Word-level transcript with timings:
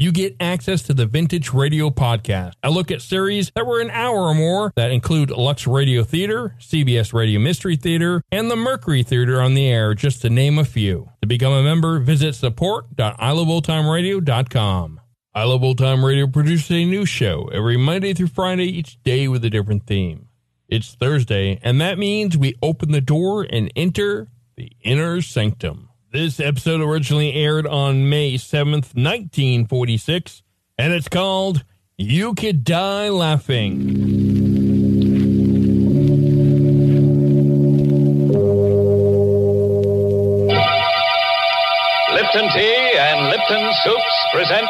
you 0.00 0.10
get 0.12 0.34
access 0.40 0.82
to 0.82 0.94
the 0.94 1.04
Vintage 1.04 1.52
Radio 1.52 1.90
Podcast, 1.90 2.54
a 2.62 2.70
look 2.70 2.90
at 2.90 3.02
series 3.02 3.52
that 3.54 3.66
were 3.66 3.82
an 3.82 3.90
hour 3.90 4.20
or 4.20 4.34
more 4.34 4.72
that 4.74 4.90
include 4.90 5.30
Lux 5.30 5.66
Radio 5.66 6.02
Theater, 6.02 6.56
CBS 6.58 7.12
Radio 7.12 7.38
Mystery 7.38 7.76
Theater, 7.76 8.22
and 8.32 8.50
the 8.50 8.56
Mercury 8.56 9.02
Theater 9.02 9.42
on 9.42 9.52
the 9.52 9.68
air, 9.68 9.92
just 9.92 10.22
to 10.22 10.30
name 10.30 10.58
a 10.58 10.64
few. 10.64 11.10
To 11.20 11.28
become 11.28 11.52
a 11.52 11.62
member, 11.62 12.00
visit 12.00 12.34
support.iloveoldtimeradio.com. 12.34 15.00
I 15.34 15.44
Love 15.44 15.62
Old 15.62 15.76
Time 15.76 16.02
Radio 16.02 16.26
produces 16.26 16.70
a 16.70 16.86
new 16.86 17.04
show 17.04 17.50
every 17.52 17.76
Monday 17.76 18.14
through 18.14 18.28
Friday, 18.28 18.64
each 18.64 19.02
day 19.02 19.28
with 19.28 19.44
a 19.44 19.50
different 19.50 19.86
theme. 19.86 20.28
It's 20.66 20.94
Thursday, 20.94 21.60
and 21.62 21.78
that 21.82 21.98
means 21.98 22.38
we 22.38 22.54
open 22.62 22.92
the 22.92 23.02
door 23.02 23.46
and 23.50 23.70
enter 23.76 24.28
the 24.56 24.72
inner 24.80 25.20
sanctum. 25.20 25.89
This 26.12 26.40
episode 26.40 26.80
originally 26.80 27.32
aired 27.34 27.68
on 27.68 28.08
May 28.08 28.34
7th, 28.34 28.96
1946, 28.96 30.42
and 30.76 30.92
it's 30.92 31.08
called 31.08 31.64
You 31.96 32.34
Could 32.34 32.64
Die 32.64 33.08
Laughing. 33.10 33.78
Lipton 42.12 42.50
Tea 42.54 42.92
and 42.98 43.26
Lipton 43.28 43.72
Soups 43.84 44.26
present 44.32 44.68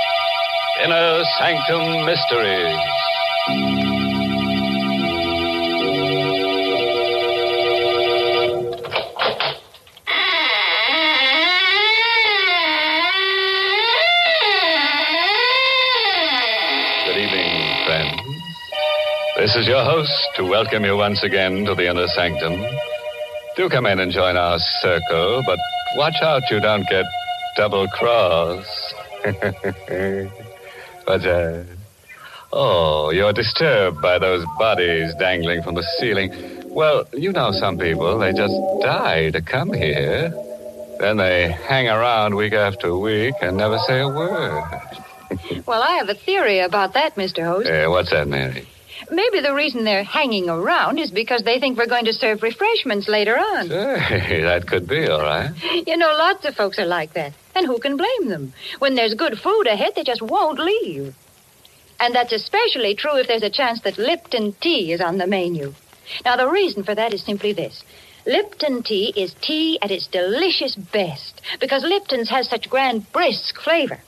Inner 0.85 1.25
Sanctum 1.39 2.05
Mysteries. 2.05 3.90
Is 19.61 19.69
your 19.69 19.85
host 19.85 20.11
to 20.37 20.43
welcome 20.43 20.87
you 20.87 20.97
once 20.97 21.23
again 21.23 21.67
to 21.67 21.75
the 21.75 21.87
Inner 21.87 22.07
Sanctum. 22.07 22.65
Do 23.57 23.69
come 23.69 23.85
in 23.85 24.01
and 24.01 24.11
join 24.11 24.39
our 24.39 24.59
circle, 24.81 25.43
but 25.45 25.59
watch 25.97 26.15
out 26.23 26.51
you 26.51 26.61
don't 26.61 26.89
get 26.89 27.05
double 27.57 27.87
cross. 27.89 28.95
What's 31.05 31.25
that? 31.25 31.67
Oh, 32.55 33.11
you're 33.11 33.35
disturbed 33.35 34.01
by 34.01 34.19
those 34.19 34.47
bodies 34.59 35.13
dangling 35.19 35.63
from 35.63 35.75
the 35.75 35.83
ceiling. 35.99 36.33
Well, 36.65 37.07
you 37.13 37.31
know 37.31 37.53
some 37.53 37.77
people, 37.77 38.19
they 38.19 38.33
just 38.33 38.55
die 38.81 39.31
to 39.31 39.43
come 39.43 39.75
here. 39.75 40.33
Then 41.01 41.19
they 41.19 41.51
hang 41.51 41.87
around 41.87 42.35
week 42.35 42.55
after 42.55 42.97
week 42.97 43.35
and 43.43 43.59
never 43.59 43.79
say 43.81 44.01
a 44.01 44.09
word. 44.09 44.63
Well, 45.65 45.81
I 45.81 45.93
have 45.93 46.09
a 46.09 46.15
theory 46.15 46.59
about 46.59 46.95
that, 46.95 47.15
Mr. 47.15 47.45
Host. 47.45 47.69
Eh, 47.69 47.87
what's 47.87 48.11
that, 48.11 48.27
Mary? 48.27 48.67
Maybe 49.11 49.41
the 49.41 49.55
reason 49.55 49.85
they're 49.85 50.05
hanging 50.05 50.49
around 50.49 50.99
is 50.99 51.11
because 51.11 51.43
they 51.43 51.59
think 51.59 51.77
we're 51.77 51.87
going 51.87 52.05
to 52.05 52.13
serve 52.13 52.43
refreshments 52.43 53.09
later 53.09 53.37
on. 53.37 53.69
Hey, 53.69 54.41
that 54.43 54.67
could 54.67 54.87
be 54.87 55.07
all 55.07 55.21
right. 55.21 55.53
You 55.87 55.97
know, 55.97 56.15
lots 56.17 56.45
of 56.45 56.55
folks 56.55 56.79
are 56.79 56.87
like 56.87 57.15
that. 57.15 57.33
And 57.55 57.67
who 57.67 57.79
can 57.79 57.97
blame 57.97 58.29
them? 58.29 58.53
When 58.79 58.95
there's 58.95 59.15
good 59.15 59.39
food 59.39 59.67
ahead, 59.67 59.95
they 59.97 60.05
just 60.05 60.23
won't 60.23 60.59
leave. 60.59 61.15
And 61.99 62.15
that's 62.15 62.33
especially 62.33 62.95
true 62.95 63.17
if 63.17 63.27
there's 63.27 63.43
a 63.43 63.51
chance 63.51 63.81
that 63.83 63.99
Lipton 63.99 64.55
tea 64.61 64.93
is 64.93 65.01
on 65.01 65.19
the 65.19 65.27
menu. 65.27 65.75
Now, 66.25 66.37
the 66.37 66.49
reason 66.49 66.83
for 66.83 66.95
that 66.95 67.13
is 67.13 67.23
simply 67.23 67.53
this. 67.53 67.83
Lipton 68.27 68.83
tea 68.83 69.13
is 69.17 69.35
tea 69.41 69.79
at 69.83 69.91
its 69.91 70.07
delicious 70.07 70.75
best 70.77 71.41
because 71.59 71.83
Lipton's 71.83 72.29
has 72.31 72.49
such 72.49 72.71
grand 72.71 73.11
brisk 73.13 73.59
flavor. 73.61 73.99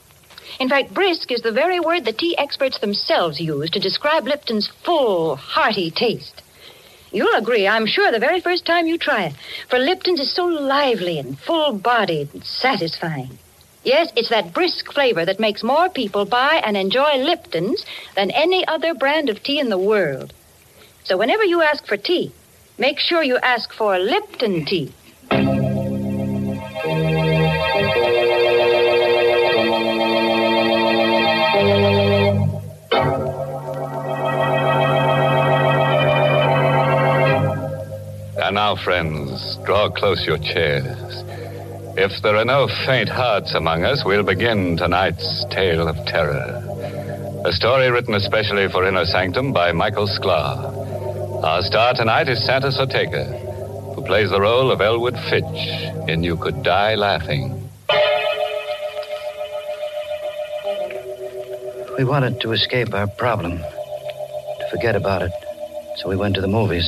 In 0.59 0.69
fact, 0.69 0.93
brisk 0.93 1.31
is 1.31 1.41
the 1.41 1.51
very 1.51 1.79
word 1.79 2.05
the 2.05 2.13
tea 2.13 2.37
experts 2.37 2.79
themselves 2.79 3.39
use 3.39 3.69
to 3.71 3.79
describe 3.79 4.25
Lipton's 4.25 4.71
full, 4.83 5.35
hearty 5.35 5.91
taste. 5.91 6.41
You'll 7.11 7.37
agree, 7.37 7.67
I'm 7.67 7.85
sure, 7.85 8.11
the 8.11 8.19
very 8.19 8.41
first 8.41 8.65
time 8.65 8.87
you 8.87 8.97
try 8.97 9.25
it, 9.25 9.33
for 9.69 9.77
Lipton's 9.77 10.19
is 10.19 10.33
so 10.33 10.45
lively 10.45 11.19
and 11.19 11.37
full-bodied 11.37 12.33
and 12.33 12.43
satisfying. 12.43 13.37
Yes, 13.83 14.11
it's 14.15 14.29
that 14.29 14.53
brisk 14.53 14.91
flavor 14.91 15.25
that 15.25 15.39
makes 15.39 15.61
more 15.61 15.89
people 15.89 16.25
buy 16.25 16.61
and 16.65 16.75
enjoy 16.75 17.17
Lipton's 17.17 17.85
than 18.15 18.31
any 18.31 18.65
other 18.65 18.93
brand 18.93 19.29
of 19.29 19.43
tea 19.43 19.59
in 19.59 19.69
the 19.69 19.77
world. 19.77 20.33
So 21.03 21.17
whenever 21.17 21.43
you 21.43 21.61
ask 21.61 21.85
for 21.85 21.97
tea, 21.97 22.31
make 22.77 22.97
sure 22.97 23.21
you 23.21 23.37
ask 23.37 23.73
for 23.73 23.99
Lipton 23.99 24.65
tea. 24.65 24.93
And 38.53 38.59
now, 38.59 38.75
friends, 38.75 39.57
draw 39.65 39.89
close 39.89 40.27
your 40.27 40.37
chairs. 40.37 41.23
If 41.97 42.21
there 42.21 42.35
are 42.35 42.45
no 42.45 42.67
faint 42.85 43.09
hearts 43.09 43.55
among 43.55 43.83
us, 43.83 44.03
we'll 44.05 44.21
begin 44.21 44.77
tonight's 44.77 45.43
tale 45.49 45.87
of 45.87 45.95
terror. 46.05 46.61
A 47.45 47.51
story 47.51 47.89
written 47.89 48.13
especially 48.13 48.69
for 48.69 48.87
Inner 48.87 49.05
Sanctum 49.05 49.53
by 49.53 49.71
Michael 49.71 50.07
Sklar. 50.07 51.43
Our 51.43 51.63
star 51.63 51.95
tonight 51.95 52.29
is 52.29 52.45
Santos 52.45 52.77
Ortega, 52.77 53.25
who 53.95 54.03
plays 54.03 54.29
the 54.29 54.39
role 54.39 54.69
of 54.69 54.81
Elwood 54.81 55.17
Fitch 55.31 56.07
in 56.07 56.23
You 56.23 56.37
Could 56.37 56.61
Die 56.61 56.93
Laughing. 56.93 57.67
We 61.97 62.03
wanted 62.03 62.39
to 62.41 62.51
escape 62.51 62.93
our 62.93 63.07
problem, 63.07 63.57
to 63.57 64.67
forget 64.69 64.95
about 64.95 65.23
it. 65.23 65.31
So 65.95 66.07
we 66.07 66.15
went 66.15 66.35
to 66.35 66.41
the 66.41 66.47
movies. 66.47 66.87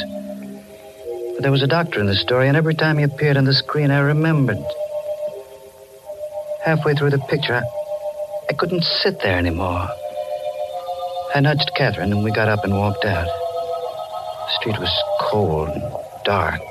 But 1.36 1.42
there 1.42 1.52
was 1.52 1.62
a 1.62 1.68
doctor 1.68 2.00
in 2.00 2.06
the 2.06 2.16
story, 2.16 2.48
and 2.48 2.56
every 2.56 2.76
time 2.76 2.98
he 2.98 3.04
appeared 3.04 3.36
on 3.36 3.44
the 3.44 3.54
screen, 3.54 3.92
I 3.92 4.00
remembered. 4.00 4.64
Halfway 6.64 6.96
through 6.96 7.10
the 7.10 7.20
picture, 7.20 7.56
I, 7.56 7.64
I 8.50 8.54
couldn't 8.54 8.84
sit 8.84 9.20
there 9.22 9.38
anymore. 9.38 9.88
I 11.36 11.42
nudged 11.42 11.72
Catherine, 11.76 12.14
and 12.14 12.24
we 12.24 12.32
got 12.32 12.48
up 12.48 12.64
and 12.64 12.74
walked 12.74 13.04
out. 13.04 13.26
The 13.26 14.52
street 14.62 14.80
was 14.80 15.04
cold 15.20 15.68
and 15.68 15.84
dark 16.24 16.62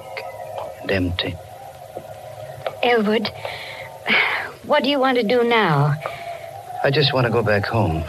and 0.81 0.90
empty. 0.90 1.34
Elwood, 2.82 3.28
what 4.64 4.82
do 4.82 4.88
you 4.88 4.99
want 4.99 5.19
to 5.19 5.25
do 5.25 5.44
now? 5.44 5.94
I 6.82 6.90
just 6.90 7.12
want 7.12 7.26
to 7.26 7.31
go 7.31 7.43
back 7.43 7.67
home. 7.67 8.02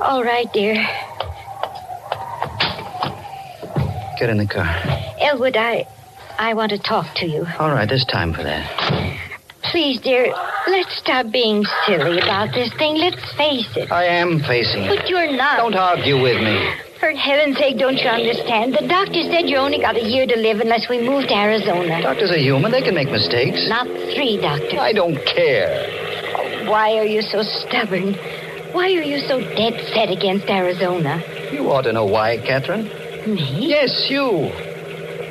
All 0.00 0.24
right, 0.24 0.52
dear. 0.52 0.74
Get 4.18 4.30
in 4.30 4.38
the 4.38 4.46
car. 4.46 5.03
Elwood, 5.24 5.56
I 5.56 5.86
I 6.38 6.52
want 6.54 6.70
to 6.70 6.78
talk 6.78 7.14
to 7.16 7.26
you. 7.26 7.46
All 7.58 7.70
right, 7.70 7.88
there's 7.88 8.04
time 8.04 8.34
for 8.34 8.42
that. 8.42 8.64
Please, 9.70 10.00
dear, 10.00 10.34
let's 10.68 10.94
stop 10.98 11.32
being 11.32 11.64
silly 11.86 12.18
about 12.18 12.52
this 12.52 12.72
thing. 12.74 12.96
Let's 12.96 13.22
face 13.34 13.68
it. 13.76 13.90
I 13.90 14.04
am 14.04 14.40
facing 14.40 14.84
it. 14.84 14.88
But 14.96 15.08
you're 15.08 15.32
not. 15.34 15.56
Don't 15.56 15.74
argue 15.74 16.20
with 16.20 16.36
me. 16.42 16.58
For 17.00 17.10
heaven's 17.10 17.56
sake, 17.56 17.78
don't 17.78 17.96
you 17.96 18.08
understand? 18.08 18.74
The 18.74 18.86
doctor 18.86 19.22
said 19.30 19.48
you 19.48 19.56
only 19.56 19.80
got 19.80 19.96
a 19.96 20.04
year 20.04 20.26
to 20.26 20.36
live 20.36 20.60
unless 20.60 20.88
we 20.88 21.00
move 21.00 21.28
to 21.28 21.34
Arizona. 21.34 22.02
Doctors 22.02 22.30
are 22.30 22.38
human. 22.38 22.70
They 22.72 22.82
can 22.82 22.94
make 22.94 23.10
mistakes. 23.10 23.66
Not 23.68 23.86
three, 24.14 24.38
Doctor. 24.40 24.78
I 24.78 24.92
don't 24.92 25.16
care. 25.24 26.68
Why 26.68 26.96
are 26.98 27.04
you 27.04 27.22
so 27.22 27.42
stubborn? 27.42 28.14
Why 28.72 28.86
are 28.92 29.02
you 29.02 29.18
so 29.20 29.40
dead 29.40 29.74
set 29.94 30.10
against 30.10 30.46
Arizona? 30.48 31.22
You 31.52 31.70
ought 31.70 31.82
to 31.82 31.92
know 31.92 32.04
why, 32.04 32.38
Catherine. 32.38 32.84
Me? 33.26 33.68
Yes, 33.68 34.06
you. 34.10 34.50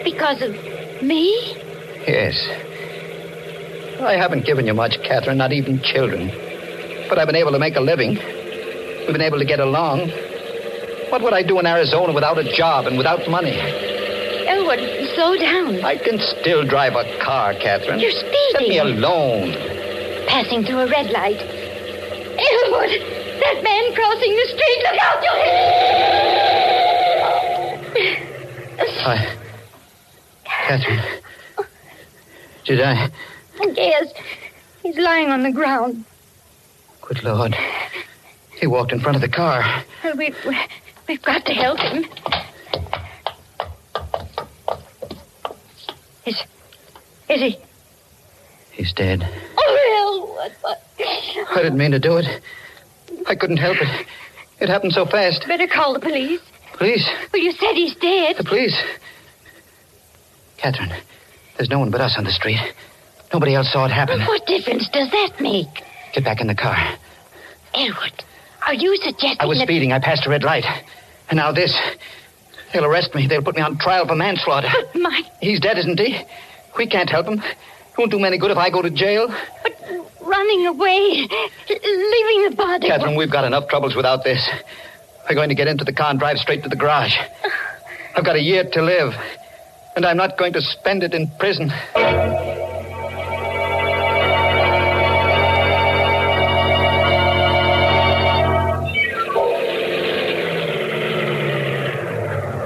Because 0.03 0.41
of 0.41 0.51
me? 1.01 1.55
Yes. 2.07 2.35
I 4.01 4.15
haven't 4.17 4.45
given 4.45 4.67
you 4.67 4.73
much, 4.73 5.01
Catherine, 5.03 5.37
not 5.37 5.53
even 5.53 5.81
children. 5.81 6.27
But 7.07 7.19
I've 7.19 7.27
been 7.27 7.35
able 7.35 7.51
to 7.51 7.59
make 7.59 7.75
a 7.75 7.79
living. 7.81 8.15
We've 8.15 9.13
been 9.13 9.21
able 9.21 9.39
to 9.39 9.45
get 9.45 9.59
along. 9.59 10.09
What 11.09 11.21
would 11.21 11.33
I 11.33 11.43
do 11.43 11.59
in 11.59 11.65
Arizona 11.65 12.11
without 12.11 12.37
a 12.37 12.43
job 12.43 12.87
and 12.87 12.97
without 12.97 13.29
money? 13.29 13.55
Oh, 13.55 14.47
Elwood, 14.47 14.79
slow 15.15 15.37
down. 15.37 15.83
I 15.83 15.95
can 15.97 16.19
still 16.19 16.65
drive 16.65 16.95
a 16.95 17.05
car, 17.19 17.53
Catherine. 17.53 17.99
You're 17.99 18.11
speeding. 18.11 18.53
Let 18.53 18.67
me 18.67 18.77
alone. 18.79 19.53
Passing 20.27 20.63
through 20.63 20.79
a 20.79 20.87
red 20.87 21.11
light. 21.11 21.39
Elwood! 21.39 22.89
That 23.39 23.61
man 23.63 23.93
crossing 23.93 24.35
the 24.35 24.47
street! 24.47 24.79
Look 24.83 24.97
out! 25.01 25.23
You... 25.23 25.31
Hit! 27.93 28.19
I. 29.05 29.42
Catherine. 30.67 31.01
Did 32.65 32.81
I? 32.81 33.09
Yes. 33.73 34.13
He's 34.81 34.97
lying 34.97 35.29
on 35.29 35.43
the 35.43 35.51
ground. 35.51 36.05
Good 37.01 37.23
Lord. 37.23 37.55
He 38.59 38.67
walked 38.67 38.93
in 38.93 38.99
front 39.01 39.15
of 39.15 39.21
the 39.21 39.27
car. 39.27 39.83
Well, 40.03 40.15
we, 40.15 40.33
we, 40.47 40.57
we've 41.07 41.21
got 41.21 41.45
to 41.45 41.53
help 41.53 41.79
him. 41.79 42.05
Is, 46.25 46.41
is 47.29 47.41
he? 47.41 47.57
He's 48.71 48.93
dead. 48.93 49.27
Oh. 49.57 50.49
What? 50.61 50.81
I 51.51 51.61
didn't 51.61 51.77
mean 51.77 51.91
to 51.91 51.99
do 51.99 52.17
it. 52.17 52.41
I 53.27 53.35
couldn't 53.35 53.57
help 53.57 53.77
it. 53.81 54.07
It 54.59 54.69
happened 54.69 54.93
so 54.93 55.05
fast. 55.05 55.45
Better 55.47 55.67
call 55.67 55.93
the 55.93 55.99
police. 55.99 56.41
Police. 56.73 57.07
Well, 57.31 57.41
you 57.41 57.51
said 57.51 57.73
he's 57.73 57.95
dead. 57.95 58.37
The 58.37 58.43
police. 58.43 58.75
Catherine, 60.63 60.93
there's 61.57 61.69
no 61.69 61.79
one 61.79 61.91
but 61.91 61.99
us 61.99 62.17
on 62.17 62.23
the 62.23 62.31
street. 62.31 62.59
Nobody 63.33 63.53
else 63.53 63.69
saw 63.73 63.83
it 63.83 63.91
happen. 63.91 64.21
What 64.21 64.47
difference 64.47 64.87
does 64.87 65.11
that 65.11 65.41
make? 65.41 65.83
Get 66.13 66.23
back 66.23 66.39
in 66.39 66.47
the 66.47 66.55
car. 66.55 66.77
Edward, 67.73 68.23
are 68.65 68.73
you 68.73 68.95
suggesting 68.95 69.41
I 69.41 69.45
was 69.45 69.57
that... 69.57 69.67
speeding. 69.67 69.91
I 69.91 69.99
passed 69.99 70.25
a 70.25 70.29
red 70.29 70.43
light. 70.43 70.63
And 71.29 71.37
now 71.37 71.51
this. 71.51 71.77
They'll 72.71 72.85
arrest 72.85 73.13
me. 73.13 73.27
They'll 73.27 73.41
put 73.41 73.55
me 73.55 73.61
on 73.61 73.77
trial 73.77 74.07
for 74.07 74.15
manslaughter. 74.15 74.69
But 74.71 74.95
my... 75.01 75.21
He's 75.41 75.59
dead, 75.59 75.77
isn't 75.79 75.99
he? 75.99 76.17
We 76.77 76.87
can't 76.87 77.09
help 77.09 77.27
him. 77.27 77.39
It 77.39 77.97
won't 77.97 78.11
do 78.11 78.17
me 78.17 78.27
any 78.27 78.37
good 78.37 78.51
if 78.51 78.57
I 78.57 78.69
go 78.69 78.81
to 78.81 78.89
jail. 78.89 79.27
But 79.63 79.73
running 80.21 80.65
away, 80.65 81.27
leaving 81.67 82.49
the 82.49 82.53
body... 82.55 82.87
Catherine, 82.87 83.17
we've 83.17 83.29
got 83.29 83.43
enough 83.43 83.67
troubles 83.67 83.95
without 83.95 84.23
this. 84.23 84.49
We're 85.27 85.35
going 85.35 85.49
to 85.49 85.55
get 85.55 85.67
into 85.67 85.83
the 85.83 85.93
car 85.93 86.09
and 86.09 86.19
drive 86.19 86.37
straight 86.37 86.63
to 86.63 86.69
the 86.69 86.77
garage. 86.77 87.17
I've 88.15 88.23
got 88.23 88.37
a 88.37 88.41
year 88.41 88.63
to 88.63 88.81
live, 88.81 89.13
and 89.95 90.05
I'm 90.05 90.17
not 90.17 90.37
going 90.37 90.53
to 90.53 90.61
spend 90.61 91.03
it 91.03 91.13
in 91.13 91.27
prison. 91.37 91.71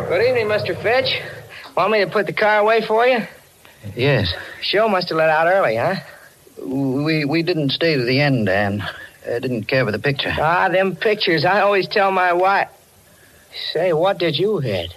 Good 0.10 0.26
evening, 0.26 0.48
Mr. 0.48 0.82
Fitch. 0.82 1.22
Want 1.76 1.92
me 1.92 2.00
to 2.04 2.10
put 2.10 2.26
the 2.26 2.34
car 2.34 2.60
away 2.60 2.82
for 2.82 3.06
you? 3.06 3.20
Yes. 3.96 4.34
Show 4.62 4.88
must 4.88 5.10
have 5.10 5.18
let 5.18 5.30
out 5.30 5.48
early, 5.48 5.76
huh? 5.76 5.96
We 6.64 7.26
we 7.26 7.44
didn't 7.44 7.72
stay 7.72 7.96
to 7.96 8.04
the 8.04 8.22
end, 8.22 8.46
Dan. 8.48 8.82
I 9.30 9.40
didn't 9.40 9.66
care 9.66 9.86
for 9.86 9.92
the 9.92 10.00
picture. 10.00 10.34
Ah, 10.40 10.70
them 10.70 10.96
pictures. 10.96 11.44
I 11.46 11.60
always 11.60 11.88
tell 11.88 12.12
my 12.12 12.34
wife. 12.34 12.70
Say, 13.74 13.92
what 13.94 14.18
did 14.18 14.38
you 14.38 14.60
hit? 14.60 14.94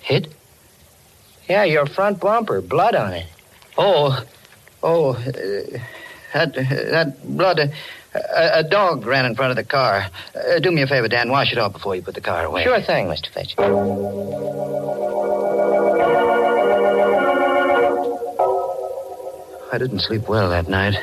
Hit? 0.00 0.28
Yeah, 1.48 1.64
your 1.64 1.86
front 1.86 2.20
bumper. 2.20 2.60
Blood 2.60 2.94
on 2.94 3.12
it. 3.14 3.26
Oh, 3.76 4.22
oh, 4.82 5.14
uh, 5.14 5.22
that 6.34 6.54
that 6.54 7.16
blood. 7.24 7.58
Uh, 7.60 7.66
a, 8.14 8.60
a 8.60 8.64
dog 8.64 9.04
ran 9.06 9.26
in 9.26 9.34
front 9.34 9.50
of 9.50 9.56
the 9.56 9.64
car. 9.64 10.06
Uh, 10.34 10.58
do 10.60 10.70
me 10.70 10.82
a 10.82 10.86
favor, 10.86 11.08
Dan. 11.08 11.30
Wash 11.30 11.52
it 11.52 11.58
off 11.58 11.72
before 11.72 11.94
you 11.94 12.02
put 12.02 12.14
the 12.14 12.20
car 12.20 12.44
away. 12.44 12.64
Sure 12.64 12.80
thing, 12.80 13.06
Mr. 13.06 13.28
Fitch. 13.32 13.54
I 19.70 19.76
didn't 19.78 20.00
sleep 20.00 20.28
well 20.28 20.48
that 20.48 20.68
night. 20.68 20.94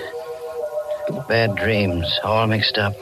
Bad 1.28 1.56
dreams, 1.56 2.20
all 2.24 2.48
mixed 2.48 2.78
up. 2.78 2.94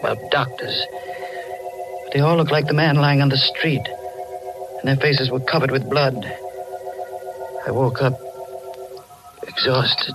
About 0.00 0.18
doctors. 0.30 0.84
They 2.12 2.20
all 2.20 2.36
looked 2.36 2.50
like 2.50 2.66
the 2.66 2.74
man 2.74 2.96
lying 2.96 3.22
on 3.22 3.28
the 3.28 3.36
street. 3.38 3.86
And 4.78 4.88
their 4.88 4.96
faces 4.96 5.30
were 5.30 5.40
covered 5.40 5.70
with 5.70 5.88
blood. 5.88 6.24
I 7.66 7.70
woke 7.70 8.00
up 8.02 8.18
exhausted. 9.42 10.14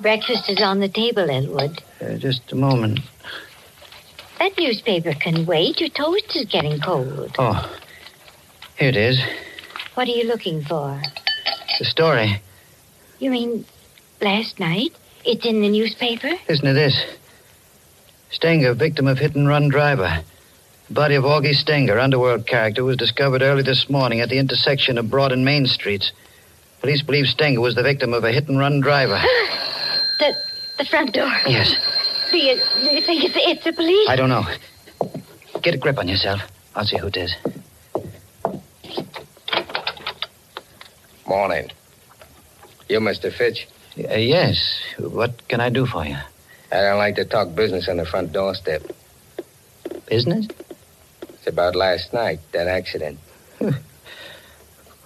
Breakfast 0.00 0.48
is 0.50 0.60
on 0.60 0.80
the 0.80 0.88
table, 0.88 1.30
Elwood. 1.30 1.82
Uh, 2.00 2.16
just 2.16 2.52
a 2.52 2.54
moment. 2.54 3.00
That 4.38 4.56
newspaper 4.58 5.14
can 5.14 5.46
wait. 5.46 5.80
Your 5.80 5.88
toast 5.88 6.36
is 6.36 6.44
getting 6.44 6.78
cold. 6.80 7.34
Oh, 7.38 7.78
here 8.78 8.90
it 8.90 8.96
is. 8.96 9.20
What 9.94 10.06
are 10.08 10.12
you 10.12 10.24
looking 10.24 10.62
for? 10.62 11.00
The 11.78 11.84
story. 11.86 12.42
You 13.18 13.30
mean 13.30 13.64
last 14.20 14.60
night? 14.60 14.92
It's 15.24 15.46
in 15.46 15.62
the 15.62 15.70
newspaper? 15.70 16.30
Listen 16.48 16.66
to 16.66 16.72
this. 16.74 16.94
Stenger, 18.30 18.74
victim 18.74 19.06
of 19.06 19.18
hit 19.18 19.34
and 19.34 19.48
run 19.48 19.68
driver. 19.68 20.22
The 20.88 20.94
body 20.94 21.16
of 21.16 21.24
Augie 21.24 21.54
Stenger, 21.54 21.98
underworld 21.98 22.46
character, 22.46 22.84
was 22.84 22.96
discovered 22.96 23.42
early 23.42 23.62
this 23.62 23.90
morning 23.90 24.20
at 24.20 24.28
the 24.28 24.38
intersection 24.38 24.98
of 24.98 25.10
Broad 25.10 25.32
and 25.32 25.44
Main 25.44 25.66
Streets. 25.66 26.12
Police 26.80 27.02
believe 27.02 27.26
Stenger 27.26 27.60
was 27.60 27.74
the 27.74 27.82
victim 27.82 28.14
of 28.14 28.22
a 28.22 28.30
hit 28.30 28.48
and 28.48 28.58
run 28.58 28.80
driver. 28.80 29.20
The 30.18 30.34
the 30.78 30.84
front 30.86 31.12
door. 31.12 31.30
Yes. 31.46 31.74
Do 32.30 32.38
you, 32.38 32.54
do 32.56 32.94
you 32.94 33.02
think 33.02 33.22
it's, 33.24 33.34
it's 33.36 33.64
the 33.64 33.72
police? 33.74 34.08
I 34.08 34.16
don't 34.16 34.30
know. 34.30 34.44
Get 35.60 35.74
a 35.74 35.78
grip 35.78 35.98
on 35.98 36.08
yourself. 36.08 36.40
I'll 36.74 36.86
see 36.86 36.96
who 36.96 37.08
it 37.08 37.16
is. 37.18 37.34
Morning. 41.26 41.70
You, 42.88 43.00
Mr. 43.00 43.30
Fitch? 43.30 43.68
Uh, 43.98 44.14
yes. 44.14 44.80
What 44.98 45.46
can 45.48 45.60
I 45.60 45.68
do 45.68 45.84
for 45.84 46.06
you? 46.06 46.16
I 46.72 46.80
don't 46.80 46.98
like 46.98 47.16
to 47.16 47.24
talk 47.24 47.54
business 47.54 47.88
on 47.88 47.98
the 47.98 48.06
front 48.06 48.32
doorstep. 48.32 48.82
Business? 50.08 50.46
It's 51.46 51.52
about 51.52 51.76
last 51.76 52.12
night, 52.12 52.40
that 52.52 52.66
accident. 52.66 53.20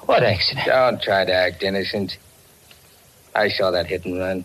What 0.07 0.25
accident? 0.25 0.67
Don't 0.67 1.01
try 1.01 1.27
to 1.27 1.33
act 1.33 1.63
innocent. 1.63 2.17
I 3.35 3.49
saw 3.49 3.71
that 3.71 3.87
hit 3.87 4.07
and 4.07 4.19
run. 4.19 4.45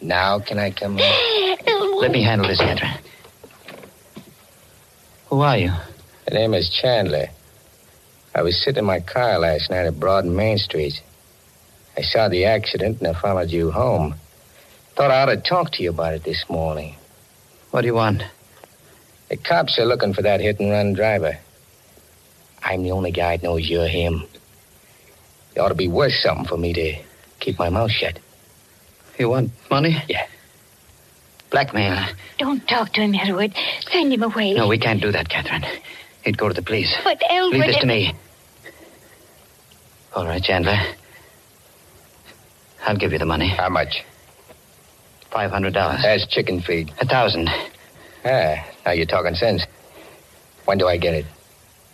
Now 0.00 0.38
can 0.38 0.58
I 0.58 0.70
come 0.70 0.96
in? 0.96 1.56
Let 2.00 2.12
me 2.12 2.22
handle 2.22 2.46
this, 2.46 2.58
Catherine. 2.58 3.04
Who 5.26 5.40
are 5.40 5.58
you? 5.58 5.72
The 6.26 6.34
name 6.34 6.54
is 6.54 6.70
Chandler. 6.70 7.26
I 8.34 8.42
was 8.42 8.56
sitting 8.62 8.78
in 8.78 8.84
my 8.84 9.00
car 9.00 9.40
last 9.40 9.68
night 9.70 9.86
at 9.86 9.98
Broad 9.98 10.24
and 10.24 10.36
Main 10.36 10.56
Street. 10.56 11.02
I 11.96 12.02
saw 12.02 12.28
the 12.28 12.44
accident 12.44 13.00
and 13.00 13.08
I 13.08 13.20
followed 13.20 13.50
you 13.50 13.72
home. 13.72 14.14
Thought 14.94 15.10
I 15.10 15.22
ought 15.22 15.26
to 15.26 15.36
talk 15.36 15.72
to 15.72 15.82
you 15.82 15.90
about 15.90 16.14
it 16.14 16.22
this 16.22 16.48
morning. 16.48 16.94
What 17.72 17.80
do 17.80 17.88
you 17.88 17.94
want? 17.94 18.22
The 19.28 19.36
cops 19.36 19.78
are 19.78 19.84
looking 19.84 20.14
for 20.14 20.22
that 20.22 20.40
hit 20.40 20.58
and 20.60 20.70
run 20.70 20.94
driver. 20.94 21.38
I'm 22.62 22.82
the 22.82 22.92
only 22.92 23.10
guy 23.10 23.36
that 23.36 23.42
knows 23.42 23.68
you're 23.68 23.86
him. 23.86 24.24
It 25.54 25.60
ought 25.60 25.68
to 25.68 25.74
be 25.74 25.88
worth 25.88 26.14
something 26.14 26.46
for 26.46 26.56
me 26.56 26.72
to 26.72 26.96
keep 27.40 27.58
my 27.58 27.68
mouth 27.68 27.90
shut. 27.90 28.18
You 29.18 29.30
want 29.30 29.50
money? 29.70 30.02
Yeah. 30.08 30.26
Blackmail. 31.50 32.06
Don't 32.38 32.66
talk 32.68 32.92
to 32.94 33.00
him, 33.00 33.14
Edward. 33.14 33.54
Send 33.90 34.12
him 34.12 34.22
away. 34.22 34.54
No, 34.54 34.68
we 34.68 34.78
can't 34.78 35.00
do 35.00 35.10
that, 35.12 35.28
Catherine. 35.28 35.64
He'd 36.22 36.38
go 36.38 36.48
to 36.48 36.54
the 36.54 36.62
police. 36.62 36.94
But 37.04 37.22
Elwood... 37.28 37.54
Leave 37.54 37.66
this 37.66 37.78
to 37.78 37.86
me. 37.86 38.14
All 40.14 40.26
right, 40.26 40.42
Chandler. 40.42 40.78
I'll 42.82 42.96
give 42.96 43.12
you 43.12 43.18
the 43.18 43.26
money. 43.26 43.48
How 43.48 43.68
much? 43.68 44.04
Five 45.30 45.50
hundred 45.50 45.74
dollars. 45.74 46.02
That's 46.02 46.26
chicken 46.26 46.60
feed. 46.60 46.92
A 47.00 47.06
thousand. 47.06 47.50
Ah, 48.24 48.64
now 48.88 48.94
you're 48.94 49.04
talking 49.04 49.34
sense. 49.34 49.66
When 50.64 50.78
do 50.78 50.88
I 50.88 50.96
get 50.96 51.12
it? 51.12 51.26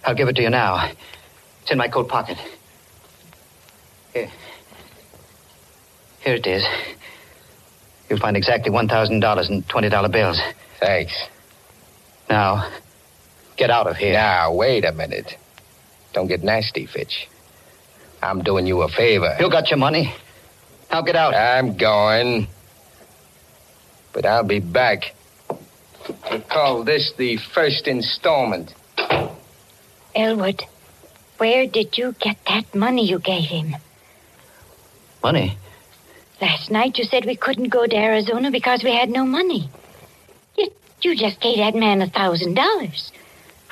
I'll 0.04 0.14
give 0.14 0.28
it 0.28 0.36
to 0.36 0.42
you 0.42 0.50
now. 0.50 0.92
It's 1.62 1.72
in 1.72 1.76
my 1.76 1.88
coat 1.88 2.08
pocket. 2.08 2.38
Here. 4.12 4.30
Here 6.20 6.34
it 6.34 6.46
is. 6.46 6.64
You'll 8.08 8.20
find 8.20 8.36
exactly 8.36 8.70
$1,000 8.70 9.50
in 9.50 9.62
$20 9.64 10.12
bills. 10.12 10.40
Thanks. 10.78 11.20
Now, 12.30 12.70
get 13.56 13.70
out 13.70 13.88
of 13.88 13.96
here. 13.96 14.12
Now, 14.12 14.54
wait 14.54 14.84
a 14.84 14.92
minute. 14.92 15.36
Don't 16.12 16.28
get 16.28 16.44
nasty, 16.44 16.86
Fitch. 16.86 17.26
I'm 18.22 18.44
doing 18.44 18.68
you 18.68 18.82
a 18.82 18.88
favor. 18.88 19.36
You 19.40 19.50
got 19.50 19.68
your 19.68 19.78
money. 19.78 20.14
Now 20.92 21.02
get 21.02 21.16
out. 21.16 21.34
I'm 21.34 21.76
going. 21.76 22.46
But 24.12 24.26
I'll 24.26 24.44
be 24.44 24.60
back. 24.60 25.12
We 26.30 26.40
call 26.40 26.84
this 26.84 27.12
the 27.16 27.36
first 27.36 27.86
installment. 27.86 28.74
Elwood, 30.14 30.62
where 31.38 31.66
did 31.66 31.96
you 31.98 32.14
get 32.18 32.36
that 32.46 32.74
money 32.74 33.06
you 33.06 33.18
gave 33.18 33.48
him? 33.48 33.76
Money? 35.22 35.56
Last 36.40 36.70
night 36.70 36.98
you 36.98 37.04
said 37.04 37.24
we 37.24 37.36
couldn't 37.36 37.68
go 37.68 37.86
to 37.86 37.96
Arizona 37.96 38.50
because 38.50 38.84
we 38.84 38.92
had 38.94 39.08
no 39.08 39.24
money. 39.24 39.68
You, 40.56 40.70
you 41.02 41.16
just 41.16 41.40
gave 41.40 41.56
that 41.58 41.74
man 41.74 42.02
a 42.02 42.08
thousand 42.08 42.54
dollars. 42.54 43.10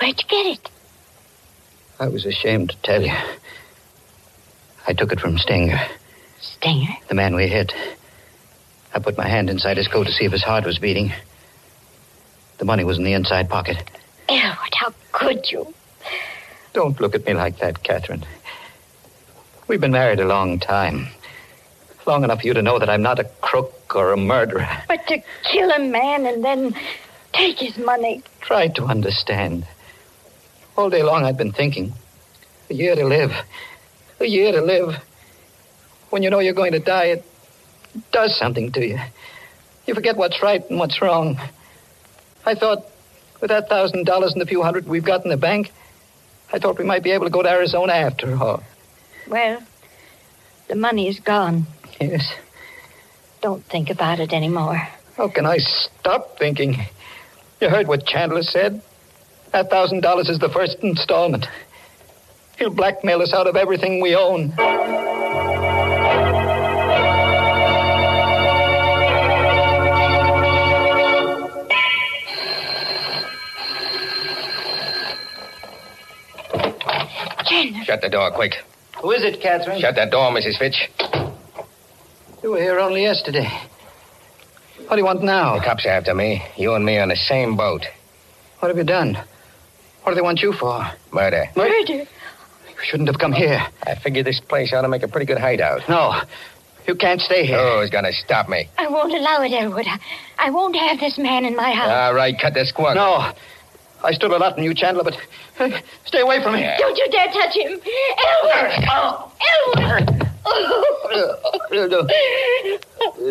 Where'd 0.00 0.20
you 0.22 0.28
get 0.28 0.46
it? 0.46 0.70
I 2.00 2.08
was 2.08 2.24
ashamed 2.24 2.70
to 2.70 2.76
tell 2.82 3.02
you. 3.02 3.12
I 4.86 4.92
took 4.94 5.12
it 5.12 5.20
from 5.20 5.38
Stenger, 5.38 5.80
Stenger? 6.40 6.92
the 7.08 7.14
man 7.14 7.36
we 7.36 7.46
hit. 7.46 7.72
I 8.94 8.98
put 8.98 9.16
my 9.16 9.28
hand 9.28 9.48
inside 9.48 9.76
his 9.76 9.86
coat 9.88 10.04
to 10.06 10.12
see 10.12 10.24
if 10.24 10.32
his 10.32 10.42
heart 10.42 10.64
was 10.64 10.78
beating. 10.78 11.12
The 12.62 12.66
money 12.66 12.85
was 12.85 12.97
in 12.97 13.02
the 13.02 13.14
inside 13.14 13.50
pocket. 13.50 13.76
Elwood, 14.28 14.75
how 14.75 14.95
could 15.11 15.50
you? 15.50 15.75
Don't 16.75 17.00
look 17.00 17.16
at 17.16 17.26
me 17.26 17.35
like 17.35 17.59
that, 17.59 17.83
Catherine. 17.83 18.25
We've 19.66 19.81
been 19.81 19.90
married 19.90 20.21
a 20.21 20.26
long 20.26 20.61
time. 20.61 21.09
Long 22.07 22.23
enough 22.23 22.42
for 22.42 22.47
you 22.47 22.54
to 22.54 22.62
know 22.62 22.78
that 22.78 22.88
I'm 22.88 23.02
not 23.02 23.19
a 23.19 23.25
crook 23.40 23.97
or 23.97 24.12
a 24.12 24.16
murderer. 24.16 24.69
But 24.87 25.04
to 25.09 25.21
kill 25.50 25.73
a 25.73 25.81
man 25.81 26.25
and 26.25 26.45
then 26.45 26.76
take 27.33 27.59
his 27.59 27.76
money. 27.78 28.23
Try 28.42 28.69
to 28.69 28.85
understand. 28.85 29.66
All 30.76 30.88
day 30.88 31.02
long 31.02 31.25
I've 31.25 31.37
been 31.37 31.50
thinking. 31.50 31.92
A 32.71 32.75
year 32.75 32.95
to 32.95 33.04
live. 33.04 33.33
A 34.21 34.26
year 34.26 34.52
to 34.52 34.61
live. 34.61 35.02
When 36.11 36.23
you 36.23 36.31
know 36.31 36.38
you're 36.38 36.54
going 36.54 36.75
to 36.75 36.78
die, 36.78 37.07
it 37.07 37.25
does 38.12 38.38
something 38.38 38.71
to 38.71 38.87
you. 38.87 39.00
You 39.85 39.95
forget 39.95 40.16
what's 40.16 40.40
right 40.40 40.62
and 40.71 40.78
what's 40.78 41.02
wrong. 41.02 41.40
I 42.44 42.54
thought 42.54 42.84
with 43.40 43.50
that 43.50 43.68
thousand 43.68 44.04
dollars 44.04 44.32
and 44.32 44.40
the 44.40 44.46
few 44.46 44.62
hundred 44.62 44.87
we've 44.87 45.04
got 45.04 45.25
in 45.25 45.30
the 45.30 45.37
bank, 45.37 45.72
I 46.52 46.58
thought 46.58 46.78
we 46.78 46.84
might 46.84 47.02
be 47.02 47.12
able 47.12 47.26
to 47.26 47.30
go 47.30 47.42
to 47.42 47.49
Arizona 47.49 47.92
after 47.92 48.37
all. 48.37 48.62
Well, 49.28 49.62
the 50.68 50.76
money 50.76 51.08
is 51.08 51.20
gone. 51.20 51.66
Yes. 52.00 52.32
Don't 53.40 53.64
think 53.64 53.90
about 53.90 54.20
it 54.20 54.32
anymore. 54.32 54.88
How 55.16 55.28
can 55.28 55.46
I 55.46 55.58
stop 55.58 56.38
thinking? 56.38 56.76
You 57.61 57.68
heard 57.68 57.87
what 57.87 58.06
Chandler 58.06 58.42
said? 58.42 58.82
That 59.52 59.70
thousand 59.70 60.00
dollars 60.00 60.28
is 60.28 60.38
the 60.38 60.49
first 60.49 60.78
installment. 60.82 61.46
He'll 62.58 62.70
blackmail 62.70 63.22
us 63.22 63.32
out 63.32 63.46
of 63.46 63.56
everything 63.56 64.00
we 64.00 64.14
own. 64.14 64.52
Shut 77.84 78.00
the 78.00 78.08
door, 78.08 78.30
quick. 78.30 78.54
Who 79.00 79.10
is 79.10 79.24
it, 79.24 79.40
Catherine? 79.40 79.80
Shut 79.80 79.94
that 79.96 80.10
door, 80.10 80.30
Mrs. 80.30 80.58
Fitch. 80.58 80.90
You 82.42 82.50
were 82.50 82.58
here 82.58 82.78
only 82.78 83.02
yesterday. 83.02 83.48
What 84.86 84.96
do 84.96 84.98
you 84.98 85.04
want 85.04 85.22
now? 85.22 85.58
The 85.58 85.64
cops 85.64 85.86
are 85.86 85.90
after 85.90 86.14
me. 86.14 86.42
You 86.56 86.74
and 86.74 86.84
me 86.84 86.98
on 86.98 87.08
the 87.08 87.16
same 87.16 87.56
boat. 87.56 87.86
What 88.58 88.68
have 88.68 88.76
you 88.76 88.84
done? 88.84 89.14
What 90.02 90.12
do 90.12 90.14
they 90.14 90.22
want 90.22 90.40
you 90.40 90.52
for? 90.52 90.84
Murder. 91.12 91.46
murder. 91.56 91.92
You 91.92 92.06
shouldn't 92.82 93.08
have 93.08 93.18
come 93.18 93.32
here. 93.32 93.60
I 93.84 93.94
figured 93.94 94.26
this 94.26 94.40
place 94.40 94.72
ought 94.72 94.82
to 94.82 94.88
make 94.88 95.02
a 95.02 95.08
pretty 95.08 95.26
good 95.26 95.38
hideout. 95.38 95.88
No. 95.88 96.20
You 96.86 96.96
can't 96.96 97.20
stay 97.20 97.46
here. 97.46 97.80
Who's 97.80 97.90
gonna 97.90 98.12
stop 98.12 98.48
me? 98.48 98.68
I 98.76 98.88
won't 98.88 99.12
allow 99.12 99.42
it, 99.42 99.52
Elwood. 99.52 99.86
I, 99.86 99.98
I 100.38 100.50
won't 100.50 100.74
have 100.74 100.98
this 100.98 101.16
man 101.16 101.44
in 101.44 101.54
my 101.54 101.70
house. 101.70 101.90
All 101.90 102.14
right, 102.14 102.34
cut 102.40 102.54
the 102.54 102.66
squawk. 102.66 102.96
No. 102.96 103.32
I 104.04 104.12
stood 104.12 104.32
a 104.32 104.38
lot 104.38 104.59
in 104.59 104.64
you, 104.64 104.75
Chandler, 104.75 105.04
but 105.04 105.16
uh, 105.61 105.71
stay 106.04 106.21
away 106.21 106.42
from 106.42 106.54
me. 106.54 106.68
Don't 106.78 106.97
you 106.97 107.09
dare 107.11 107.28
touch 107.28 107.54
him. 107.54 107.80
Elwood! 108.42 108.73
Elwood! 109.52 110.28
Uh, 110.44 111.37
don't, 111.88 112.11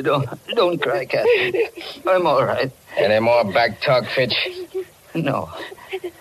don't, 0.04 0.30
don't 0.56 0.82
cry, 0.82 1.06
Catherine. 1.06 1.54
I'm 2.08 2.26
all 2.26 2.46
right. 2.46 2.72
Any 2.96 3.20
more 3.20 3.44
back 3.52 3.82
talk, 3.82 4.06
Fitch? 4.06 4.34
No. 5.14 5.50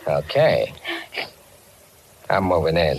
Okay. 0.07 0.73
I'm 2.29 2.45
moving 2.45 2.77
in. 2.77 2.99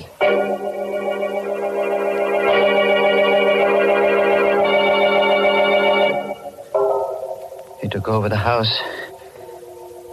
He 7.81 7.89
took 7.89 8.08
over 8.08 8.29
the 8.29 8.38
house. 8.38 8.72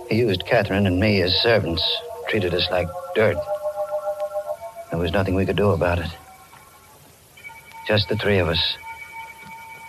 He 0.08 0.16
used 0.16 0.46
Catherine 0.46 0.86
and 0.86 0.98
me 0.98 1.20
as 1.20 1.34
servants, 1.34 1.82
treated 2.28 2.54
us 2.54 2.66
like 2.70 2.88
dirt. 3.14 3.36
There 4.90 4.98
was 4.98 5.12
nothing 5.12 5.34
we 5.34 5.44
could 5.44 5.56
do 5.56 5.70
about 5.70 5.98
it. 5.98 6.10
Just 7.86 8.08
the 8.08 8.16
three 8.16 8.38
of 8.38 8.48
us, 8.48 8.76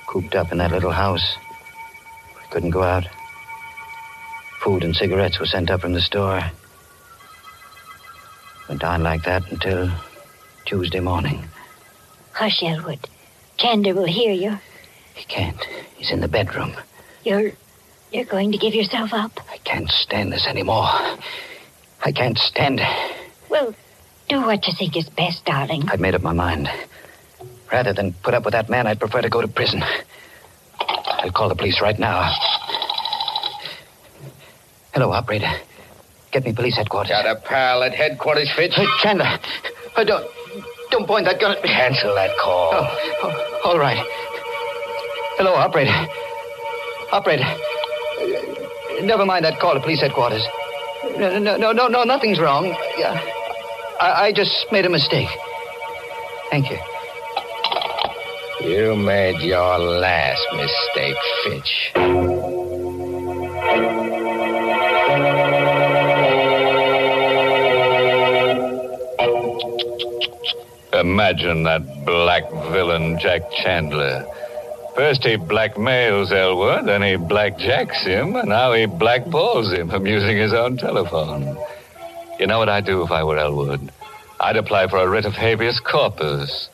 cooped 0.08 0.36
up 0.36 0.52
in 0.52 0.58
that 0.58 0.72
little 0.72 0.92
house. 0.92 1.38
We 2.36 2.48
couldn't 2.50 2.72
go 2.72 2.84
out. 2.84 3.08
Food 4.60 4.84
and 4.84 4.96
cigarettes 4.96 5.40
were 5.40 5.46
sent 5.46 5.70
up 5.70 5.82
from 5.82 5.94
the 5.94 6.02
store. 6.02 6.44
Went 8.68 8.84
on 8.84 9.04
like 9.04 9.24
that 9.24 9.50
until 9.52 9.90
Tuesday 10.66 11.00
morning. 11.00 11.44
Hush, 12.34 12.62
Elwood. 12.62 13.08
Chandler 13.58 13.94
will 13.94 14.06
hear 14.06 14.34
you. 14.34 14.60
He 15.16 15.24
can't. 15.26 15.62
He's 15.96 16.12
in 16.12 16.20
the 16.20 16.28
bedroom. 16.28 16.74
You're 17.24 17.54
you're 18.12 18.26
going 18.26 18.52
to 18.52 18.58
give 18.58 18.74
yourself 18.74 19.14
up. 19.14 19.40
I 19.52 19.58
can't 19.58 19.90
stand 19.90 20.32
this 20.32 20.48
anymore. 20.48 20.90
I 22.04 22.12
can't 22.14 22.38
stand 22.38 22.80
it. 22.80 23.16
Well, 23.50 23.76
do 24.28 24.42
what 24.42 24.66
you 24.68 24.74
think 24.74 24.96
is 24.98 25.10
best, 25.10 25.46
darling. 25.46 25.90
I've 25.90 26.00
made 26.00 26.16
up 26.16 26.22
my 26.22 26.34
mind. 26.34 26.70
Rather 27.72 27.94
than 27.94 28.14
put 28.14 28.34
up 28.34 28.46
with 28.46 28.54
that 28.54 28.70
man, 28.70 28.88
I'd 28.88 29.00
prefer 29.00 29.22
to 29.22 29.30
go 29.30 29.42
to 29.42 29.48
prison. 29.48 29.84
I'll 30.80 31.32
call 31.32 31.50
the 31.50 31.56
police 31.56 31.82
right 31.82 31.98
now. 32.00 32.32
Hello, 34.94 35.12
operator. 35.12 35.52
Get 36.32 36.46
me 36.46 36.54
police 36.54 36.76
headquarters. 36.78 37.10
Got 37.10 37.26
a 37.26 37.36
pal 37.36 37.84
at 37.84 37.94
headquarters, 37.94 38.52
Fitch? 38.56 38.74
Hey, 38.76 38.86
Chandler. 39.02 39.40
Uh, 39.96 40.04
don't, 40.04 40.28
don't 40.92 41.08
point 41.08 41.26
that 41.26 41.40
gun 41.40 41.56
at 41.56 41.64
me. 41.64 41.70
Cancel 41.70 42.14
that 42.16 42.36
call. 42.38 42.72
Oh, 42.74 42.88
oh, 43.24 43.62
all 43.66 43.80
right. 43.80 44.04
Hello, 45.38 45.54
operator. 45.54 46.08
Operator. 47.12 47.46
Never 49.02 49.26
mind 49.26 49.46
that 49.46 49.60
call 49.60 49.74
to 49.74 49.80
police 49.80 50.02
headquarters. 50.02 50.46
No, 51.18 51.40
no, 51.40 51.58
no, 51.58 51.72
no, 51.72 51.88
no 51.88 52.04
nothing's 52.04 52.40
wrong. 52.40 52.76
Yeah. 52.98 53.20
I, 54.00 54.28
I 54.28 54.32
just 54.34 54.72
made 54.72 54.86
a 54.86 54.90
mistake. 54.90 55.30
Thank 56.50 56.70
you. 56.70 56.78
You 58.62 58.96
made 58.96 59.40
your 59.42 59.78
last 59.78 60.46
mistake, 60.54 61.16
Fitch. 61.44 61.92
Imagine 70.94 71.64
that 71.64 72.06
black 72.06 72.44
villain, 72.72 73.18
Jack 73.20 73.42
Chandler. 73.64 74.26
First 75.00 75.24
he 75.24 75.38
blackmails 75.38 76.34
Elwood, 76.34 76.86
then 76.86 77.02
he 77.02 77.16
blackjacks 77.16 78.04
him, 78.04 78.36
and 78.36 78.50
now 78.50 78.74
he 78.74 78.86
blackballs 78.86 79.74
him 79.74 79.90
from 79.92 80.06
using 80.06 80.36
his 80.36 80.54
own 80.54 80.76
telephone. 80.76 81.58
You 82.38 82.48
know 82.48 82.60
what 82.60 82.68
I'd 82.68 82.84
do 82.84 83.02
if 83.04 83.10
I 83.10 83.24
were 83.24 83.38
Elwood? 83.38 83.94
I'd 84.42 84.58
apply 84.58 84.88
for 84.88 84.98
a 84.98 85.08
writ 85.08 85.24
of 85.24 85.32
habeas 85.36 85.80
corpus. 85.80 86.68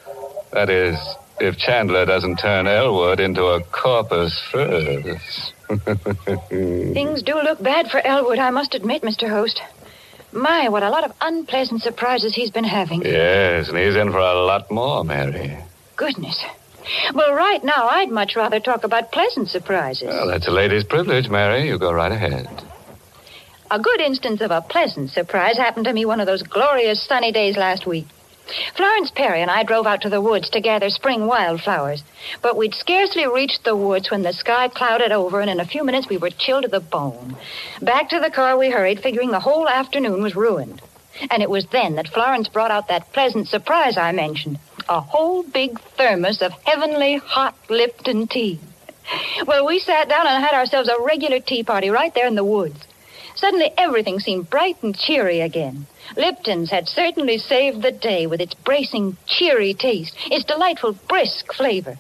That 0.54 0.72
is, 0.72 0.98
if 1.40 1.56
Chandler 1.58 2.04
doesn't 2.08 2.38
turn 2.38 2.66
Elwood 2.66 3.20
into 3.20 3.44
a 3.46 3.62
corpus 3.62 4.42
first. 4.52 5.54
Things 6.50 7.22
do 7.22 7.36
look 7.36 7.62
bad 7.62 7.92
for 7.92 8.00
Elwood, 8.04 8.40
I 8.40 8.50
must 8.50 8.74
admit, 8.74 9.04
Mr. 9.04 9.30
Host. 9.30 9.62
My, 10.32 10.68
what 10.70 10.82
a 10.82 10.90
lot 10.90 11.04
of 11.04 11.14
unpleasant 11.22 11.84
surprises 11.84 12.34
he's 12.34 12.50
been 12.50 12.64
having. 12.64 13.04
yes, 13.04 13.70
and 13.70 13.78
he's 13.78 13.96
in 13.96 14.12
for 14.12 14.18
a 14.18 14.34
lot 14.34 14.72
more, 14.72 15.04
Mary. 15.04 15.60
Goodness. 15.96 16.44
Well, 17.14 17.34
right 17.34 17.64
now, 17.64 17.88
I'd 17.88 18.12
much 18.12 18.36
rather 18.36 18.60
talk 18.60 18.84
about 18.84 19.12
pleasant 19.12 19.50
surprises. 19.50 20.08
Well, 20.08 20.28
that's 20.28 20.48
a 20.48 20.52
lady's 20.52 20.84
privilege, 20.84 21.30
Mary. 21.30 21.68
You 21.68 21.78
go 21.78 21.92
right 21.92 22.12
ahead. 22.12 22.48
A 23.72 23.80
good 23.80 24.00
instance 24.00 24.42
of 24.42 24.52
a 24.52 24.62
pleasant 24.62 25.10
surprise 25.10 25.58
happened 25.58 25.86
to 25.86 25.94
me 25.94 26.06
one 26.06 26.20
of 26.20 26.28
those 26.28 26.44
glorious 26.44 27.02
sunny 27.02 27.32
days 27.32 27.58
last 27.58 27.88
week. 27.88 28.06
Florence 28.76 29.10
Perry 29.10 29.42
and 29.42 29.50
I 29.50 29.64
drove 29.64 29.88
out 29.88 30.02
to 30.02 30.10
the 30.10 30.22
woods 30.22 30.52
to 30.52 30.62
gather 30.62 30.92
spring 30.92 31.26
wildflowers. 31.26 32.04
But 32.44 32.56
we'd 32.56 32.76
scarcely 32.76 33.28
reached 33.28 33.64
the 33.64 33.76
woods 33.76 34.12
when 34.12 34.22
the 34.22 34.34
sky 34.34 34.68
clouded 34.68 35.12
over, 35.12 35.42
and 35.42 35.50
in 35.50 35.60
a 35.60 35.66
few 35.66 35.84
minutes 35.84 36.08
we 36.08 36.18
were 36.18 36.30
chilled 36.30 36.64
to 36.64 36.70
the 36.70 36.80
bone. 36.80 37.36
Back 37.82 38.10
to 38.10 38.20
the 38.20 38.30
car 38.30 38.56
we 38.56 38.70
hurried, 38.70 39.02
figuring 39.02 39.32
the 39.32 39.40
whole 39.40 39.68
afternoon 39.68 40.22
was 40.22 40.36
ruined. 40.36 40.82
And 41.32 41.42
it 41.42 41.50
was 41.50 41.66
then 41.68 41.96
that 41.96 42.10
Florence 42.10 42.48
brought 42.48 42.72
out 42.72 42.90
that 42.90 43.14
pleasant 43.14 43.48
surprise 43.48 43.98
I 43.98 44.12
mentioned 44.12 44.60
a 44.90 45.02
whole 45.02 45.44
big 45.44 45.80
thermos 45.98 46.42
of 46.42 46.52
heavenly 46.64 47.18
hot 47.18 47.56
Lipton 47.70 48.28
tea. 48.28 48.60
Well, 49.46 49.66
we 49.66 49.80
sat 49.80 50.10
down 50.10 50.28
and 50.28 50.44
had 50.44 50.56
ourselves 50.56 50.90
a 50.90 51.02
regular 51.02 51.40
tea 51.40 51.64
party 51.64 51.90
right 51.90 52.14
there 52.14 52.28
in 52.28 52.36
the 52.36 52.44
woods. 52.44 52.80
Suddenly, 53.36 53.72
everything 53.78 54.20
seemed 54.20 54.50
bright 54.50 54.82
and 54.82 54.98
cheery 54.98 55.42
again. 55.42 55.88
Lipton's 56.16 56.72
had 56.72 56.88
certainly 56.88 57.38
saved 57.38 57.82
the 57.82 57.92
day 57.92 58.28
with 58.28 58.40
its 58.40 58.54
bracing, 58.54 59.18
cheery 59.28 59.74
taste, 59.74 60.16
its 60.32 60.46
delightful, 60.46 60.94
brisk 60.94 61.54
flavor. 61.54 61.98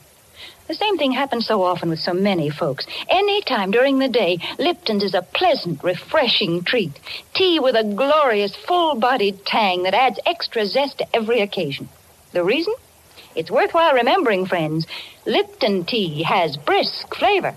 The 0.68 0.74
same 0.74 0.98
thing 0.98 1.12
happens 1.12 1.46
so 1.46 1.62
often 1.62 1.90
with 1.90 2.00
so 2.00 2.14
many 2.14 2.50
folks. 2.50 2.88
Any 3.08 3.42
time 3.42 3.70
during 3.70 4.00
the 4.00 4.08
day, 4.08 4.40
Lipton's 4.58 5.04
is 5.04 5.14
a 5.14 5.22
pleasant, 5.22 5.84
refreshing 5.84 6.64
treat. 6.64 7.00
Tea 7.36 7.60
with 7.60 7.76
a 7.76 7.84
glorious, 7.84 8.56
full 8.56 8.96
bodied 8.96 9.46
tang 9.46 9.84
that 9.84 9.94
adds 9.94 10.20
extra 10.26 10.66
zest 10.66 10.98
to 11.00 11.16
every 11.16 11.42
occasion. 11.42 11.90
The 12.36 12.44
reason? 12.44 12.74
It's 13.34 13.50
worthwhile 13.50 13.94
remembering, 13.94 14.46
friends. 14.46 14.86
Lipton 15.26 15.86
tea 15.86 16.22
has 16.24 16.58
brisk 16.58 17.16
flavor. 17.16 17.56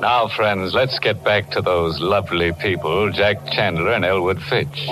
Now, 0.00 0.28
friends, 0.34 0.72
let's 0.72 0.98
get 1.00 1.22
back 1.22 1.50
to 1.50 1.60
those 1.60 2.00
lovely 2.00 2.52
people, 2.54 3.12
Jack 3.12 3.44
Chandler 3.52 3.92
and 3.92 4.06
Elwood 4.06 4.40
Fitch. 4.40 4.88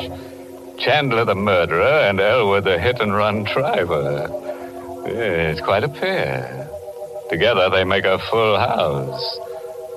Chandler 0.78 1.24
the 1.24 1.34
murderer 1.34 1.82
and 1.82 2.20
Elwood 2.20 2.64
the 2.64 2.78
hit 2.78 3.00
and 3.00 3.14
run 3.14 3.44
driver. 3.44 4.28
It's 5.06 5.62
quite 5.62 5.84
a 5.84 5.88
pair. 5.88 6.71
Together 7.32 7.70
they 7.70 7.82
make 7.82 8.04
a 8.04 8.18
full 8.30 8.58
house. 8.58 9.38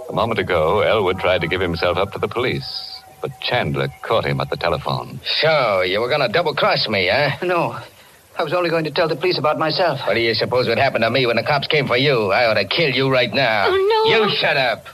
A 0.07 0.13
moment 0.13 0.39
ago, 0.39 0.79
Elwood 0.79 1.19
tried 1.19 1.41
to 1.41 1.47
give 1.49 1.59
himself 1.59 1.97
up 1.97 2.13
to 2.13 2.17
the 2.17 2.29
police, 2.29 3.01
but 3.21 3.29
Chandler 3.41 3.89
caught 4.03 4.23
him 4.23 4.39
at 4.39 4.49
the 4.49 4.55
telephone. 4.55 5.19
So, 5.41 5.81
you 5.81 5.99
were 5.99 6.07
going 6.07 6.21
to 6.21 6.29
double 6.29 6.55
cross 6.55 6.87
me, 6.87 7.09
eh? 7.09 7.35
No. 7.43 7.77
I 8.39 8.43
was 8.43 8.53
only 8.53 8.69
going 8.69 8.85
to 8.85 8.89
tell 8.91 9.09
the 9.09 9.17
police 9.17 9.37
about 9.37 9.59
myself. 9.59 9.99
What 10.07 10.13
do 10.13 10.21
you 10.21 10.33
suppose 10.33 10.69
would 10.69 10.77
happen 10.77 11.01
to 11.01 11.09
me 11.09 11.25
when 11.25 11.35
the 11.35 11.43
cops 11.43 11.67
came 11.67 11.87
for 11.87 11.97
you? 11.97 12.31
I 12.31 12.45
ought 12.45 12.53
to 12.53 12.63
kill 12.65 12.91
you 12.91 13.11
right 13.11 13.33
now. 13.33 13.65
Oh, 13.67 14.05
no. 14.07 14.25
You 14.27 14.29
shut 14.37 14.55
up. 14.55 14.85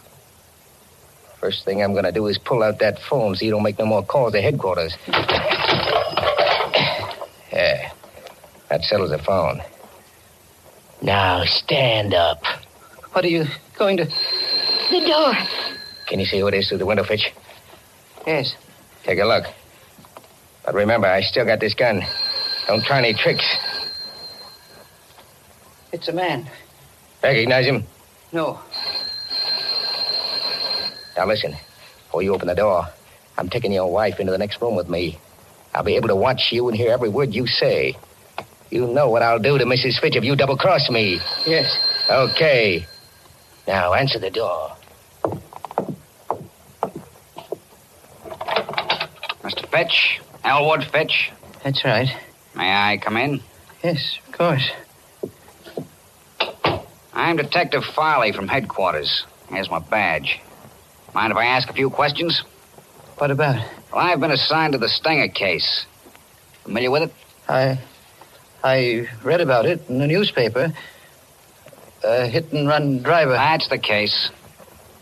First 1.39 1.63
thing 1.63 1.83
I'm 1.83 1.91
going 1.91 2.05
to 2.05 2.11
do 2.11 2.25
is 2.25 2.39
pull 2.39 2.63
out 2.63 2.79
that 2.79 2.97
phone 3.07 3.35
so 3.35 3.45
you 3.45 3.51
don't 3.51 3.61
make 3.61 3.77
no 3.77 3.85
more 3.85 4.03
calls 4.03 4.33
to 4.33 4.41
headquarters. 4.41 4.97
Yeah. 7.53 7.91
That 8.69 8.81
settles 8.83 9.09
the 9.11 9.17
phone. 9.19 9.61
Now 11.01 11.43
stand 11.45 12.13
up. 12.13 12.43
What 13.13 13.25
are 13.25 13.29
you 13.29 13.45
going 13.77 13.97
to. 13.97 14.05
The 14.05 15.01
door. 15.07 15.33
Can 16.07 16.19
you 16.19 16.25
see 16.25 16.39
who 16.39 16.47
it 16.47 16.53
is 16.53 16.69
through 16.69 16.77
the 16.77 16.85
window, 16.85 17.03
Fitch? 17.03 17.31
Yes. 18.27 18.55
Take 19.03 19.19
a 19.19 19.25
look. 19.25 19.45
But 20.63 20.75
remember, 20.75 21.07
I 21.07 21.21
still 21.21 21.45
got 21.45 21.59
this 21.59 21.73
gun. 21.73 22.03
Don't 22.67 22.83
try 22.83 22.99
any 22.99 23.13
tricks. 23.13 23.45
It's 25.91 26.07
a 26.07 26.13
man. 26.13 26.49
Recognize 27.23 27.65
him? 27.65 27.83
No. 28.31 28.59
Now 31.17 31.25
listen. 31.25 31.55
Before 32.05 32.21
you 32.21 32.33
open 32.33 32.47
the 32.47 32.55
door, 32.55 32.85
I'm 33.37 33.49
taking 33.49 33.71
your 33.71 33.91
wife 33.91 34.19
into 34.19 34.31
the 34.31 34.37
next 34.37 34.61
room 34.61 34.75
with 34.75 34.89
me. 34.89 35.17
I'll 35.73 35.83
be 35.83 35.95
able 35.95 36.09
to 36.09 36.15
watch 36.15 36.51
you 36.51 36.67
and 36.67 36.77
hear 36.77 36.91
every 36.91 37.09
word 37.09 37.33
you 37.33 37.47
say. 37.47 37.97
You 38.71 38.87
know 38.87 39.09
what 39.09 39.21
I'll 39.21 39.37
do 39.37 39.57
to 39.57 39.65
Mrs. 39.65 39.99
Fitch 39.99 40.15
if 40.15 40.23
you 40.23 40.35
double 40.37 40.55
cross 40.57 40.89
me. 40.89 41.19
Yes. 41.45 41.69
Okay. 42.09 42.85
Now 43.67 43.93
answer 43.93 44.17
the 44.17 44.29
door. 44.29 44.75
Mr. 49.43 49.69
Fitch, 49.69 50.21
Elwood 50.45 50.85
Fitch. 50.85 51.31
That's 51.65 51.83
right. 51.83 52.07
May 52.55 52.71
I 52.71 52.97
come 52.97 53.17
in? 53.17 53.41
Yes, 53.83 54.19
of 54.27 54.37
course. 54.37 54.71
I'm 57.13 57.35
Detective 57.35 57.83
Farley 57.83 58.31
from 58.31 58.47
headquarters. 58.47 59.25
Here's 59.49 59.69
my 59.69 59.79
badge. 59.79 60.39
Mind 61.13 61.31
if 61.31 61.37
I 61.37 61.45
ask 61.45 61.69
a 61.69 61.73
few 61.73 61.89
questions? 61.89 62.41
What 63.17 63.31
about? 63.31 63.57
Well, 63.91 64.01
I've 64.01 64.21
been 64.21 64.31
assigned 64.31 64.73
to 64.73 64.79
the 64.79 64.87
Stenger 64.87 65.27
case. 65.27 65.85
Familiar 66.63 66.89
with 66.89 67.03
it? 67.03 67.13
I. 67.49 67.77
I 68.63 69.07
read 69.23 69.41
about 69.41 69.65
it 69.65 69.81
in 69.89 69.99
the 69.99 70.07
newspaper. 70.07 70.73
A 72.03 72.27
hit 72.27 72.51
and 72.51 72.67
run 72.67 73.01
driver. 73.03 73.31
That's 73.33 73.67
the 73.69 73.77
case. 73.77 74.29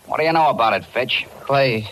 What 0.05 0.17
do 0.19 0.25
you 0.25 0.33
know 0.33 0.49
about 0.49 0.73
it, 0.73 0.85
Fitch? 0.85 1.25
Why, 1.47 1.89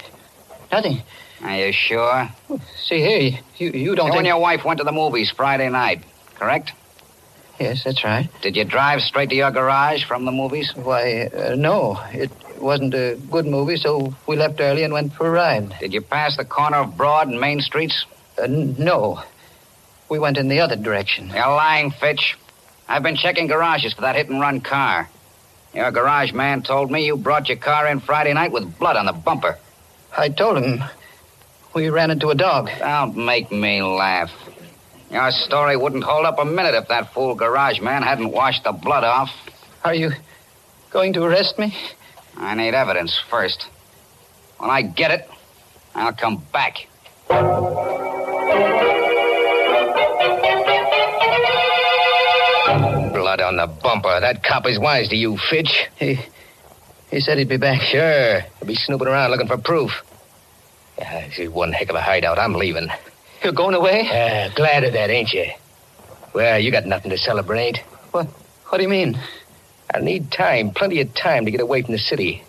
nothing. 0.71 1.01
Are 1.43 1.55
you 1.57 1.71
sure? 1.71 2.29
See 2.77 2.99
here, 2.99 3.39
you, 3.57 3.69
you 3.71 3.95
don't 3.95 4.07
you 4.07 4.11
think. 4.13 4.17
and 4.19 4.27
your 4.27 4.39
wife 4.39 4.65
went 4.65 4.79
to 4.79 4.83
the 4.83 4.91
movies 4.91 5.31
Friday 5.35 5.69
night, 5.69 6.03
correct? 6.35 6.71
Yes, 7.59 7.83
that's 7.83 8.03
right. 8.03 8.27
Did 8.41 8.55
you 8.55 8.63
drive 8.65 9.01
straight 9.01 9.29
to 9.29 9.35
your 9.35 9.51
garage 9.51 10.03
from 10.05 10.25
the 10.25 10.31
movies? 10.31 10.73
Why, 10.75 11.27
uh, 11.27 11.55
no. 11.55 11.99
It 12.11 12.31
wasn't 12.59 12.93
a 12.95 13.17
good 13.29 13.45
movie, 13.45 13.77
so 13.77 14.13
we 14.27 14.35
left 14.35 14.59
early 14.59 14.83
and 14.83 14.93
went 14.93 15.13
for 15.13 15.27
a 15.27 15.31
ride. 15.31 15.75
Did 15.79 15.93
you 15.93 16.01
pass 16.01 16.37
the 16.37 16.45
corner 16.45 16.77
of 16.77 16.97
Broad 16.97 17.27
and 17.27 17.39
Main 17.39 17.61
Streets? 17.61 18.05
Uh, 18.37 18.43
n- 18.43 18.75
no. 18.77 19.21
We 20.09 20.19
went 20.19 20.37
in 20.37 20.47
the 20.47 20.61
other 20.61 20.75
direction. 20.75 21.29
You're 21.29 21.47
lying, 21.47 21.91
Fitch. 21.91 22.37
I've 22.87 23.03
been 23.03 23.17
checking 23.17 23.47
garages 23.47 23.93
for 23.93 24.01
that 24.01 24.15
hit 24.15 24.29
and 24.29 24.39
run 24.39 24.61
car. 24.61 25.09
Your 25.73 25.91
garage 25.91 26.31
man 26.31 26.63
told 26.63 26.89
me 26.89 27.05
you 27.05 27.17
brought 27.17 27.49
your 27.49 27.57
car 27.57 27.87
in 27.87 27.99
Friday 27.99 28.33
night 28.33 28.51
with 28.51 28.79
blood 28.79 28.95
on 28.95 29.05
the 29.05 29.13
bumper. 29.13 29.57
I 30.17 30.29
told 30.29 30.57
him 30.57 30.83
we 31.75 31.89
ran 31.89 32.09
into 32.09 32.29
a 32.29 32.35
dog. 32.35 32.69
Don't 32.79 33.17
make 33.17 33.51
me 33.51 33.83
laugh. 33.83 34.31
Your 35.11 35.31
story 35.31 35.77
wouldn't 35.77 36.03
hold 36.03 36.25
up 36.25 36.39
a 36.39 36.45
minute 36.45 36.73
if 36.73 36.87
that 36.87 37.13
fool 37.13 37.35
garage 37.35 37.81
man 37.81 38.01
hadn't 38.01 38.31
washed 38.31 38.63
the 38.63 38.71
blood 38.71 39.03
off. 39.03 39.29
Are 39.83 39.93
you 39.93 40.11
going 40.89 41.13
to 41.13 41.23
arrest 41.23 41.59
me? 41.59 41.75
I 42.35 42.55
need 42.55 42.73
evidence 42.73 43.17
first. 43.29 43.67
When 44.57 44.69
I 44.69 44.81
get 44.81 45.11
it, 45.11 45.29
I'll 45.93 46.13
come 46.13 46.43
back. 46.51 46.87
Blood 53.37 53.47
on 53.49 53.57
the 53.57 53.67
bumper. 53.67 54.19
That 54.19 54.43
cop 54.43 54.67
is 54.67 54.79
wise 54.79 55.09
to 55.09 55.15
you, 55.15 55.37
Fitch. 55.37 55.87
He, 55.97 56.19
he 57.11 57.19
said 57.19 57.37
he'd 57.37 57.47
be 57.47 57.57
back. 57.57 57.81
Sure. 57.81 58.39
He'll 58.39 58.67
be 58.67 58.73
snooping 58.73 59.07
around 59.07 59.29
looking 59.29 59.47
for 59.47 59.57
proof. 59.57 60.03
Yeah, 60.97 61.27
this 61.27 61.37
is 61.37 61.49
one 61.49 61.71
heck 61.71 61.89
of 61.89 61.95
a 61.95 62.01
hideout. 62.01 62.39
I'm 62.39 62.53
leaving. 62.53 62.89
You're 63.43 63.53
going 63.53 63.75
away? 63.75 64.05
Yeah, 64.05 64.49
glad 64.55 64.83
of 64.83 64.93
that, 64.93 65.11
ain't 65.11 65.33
you? 65.33 65.51
Well, 66.33 66.59
you 66.59 66.71
got 66.71 66.87
nothing 66.87 67.11
to 67.11 67.17
celebrate. 67.17 67.77
What? 68.11 68.25
What 68.69 68.79
do 68.79 68.83
you 68.83 68.89
mean? 68.89 69.19
I 69.93 69.99
need 69.99 70.31
time, 70.31 70.71
plenty 70.71 70.99
of 71.01 71.13
time 71.13 71.45
to 71.45 71.51
get 71.51 71.61
away 71.61 71.83
from 71.83 71.91
the 71.91 71.99
city. 71.99 72.43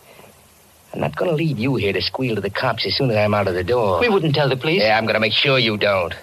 I'm 0.94 1.00
not 1.00 1.16
going 1.16 1.30
to 1.30 1.36
leave 1.36 1.58
you 1.58 1.76
here 1.76 1.92
to 1.92 2.00
squeal 2.00 2.34
to 2.36 2.40
the 2.40 2.50
cops 2.50 2.86
as 2.86 2.96
soon 2.96 3.10
as 3.10 3.16
I'm 3.18 3.34
out 3.34 3.46
of 3.46 3.54
the 3.54 3.62
door. 3.62 4.00
We 4.00 4.08
wouldn't 4.08 4.34
tell 4.34 4.48
the 4.48 4.56
police. 4.56 4.82
Yeah, 4.82 4.96
I'm 4.96 5.04
going 5.04 5.14
to 5.14 5.20
make 5.20 5.34
sure 5.34 5.58
you 5.58 5.76
don't. 5.76 6.14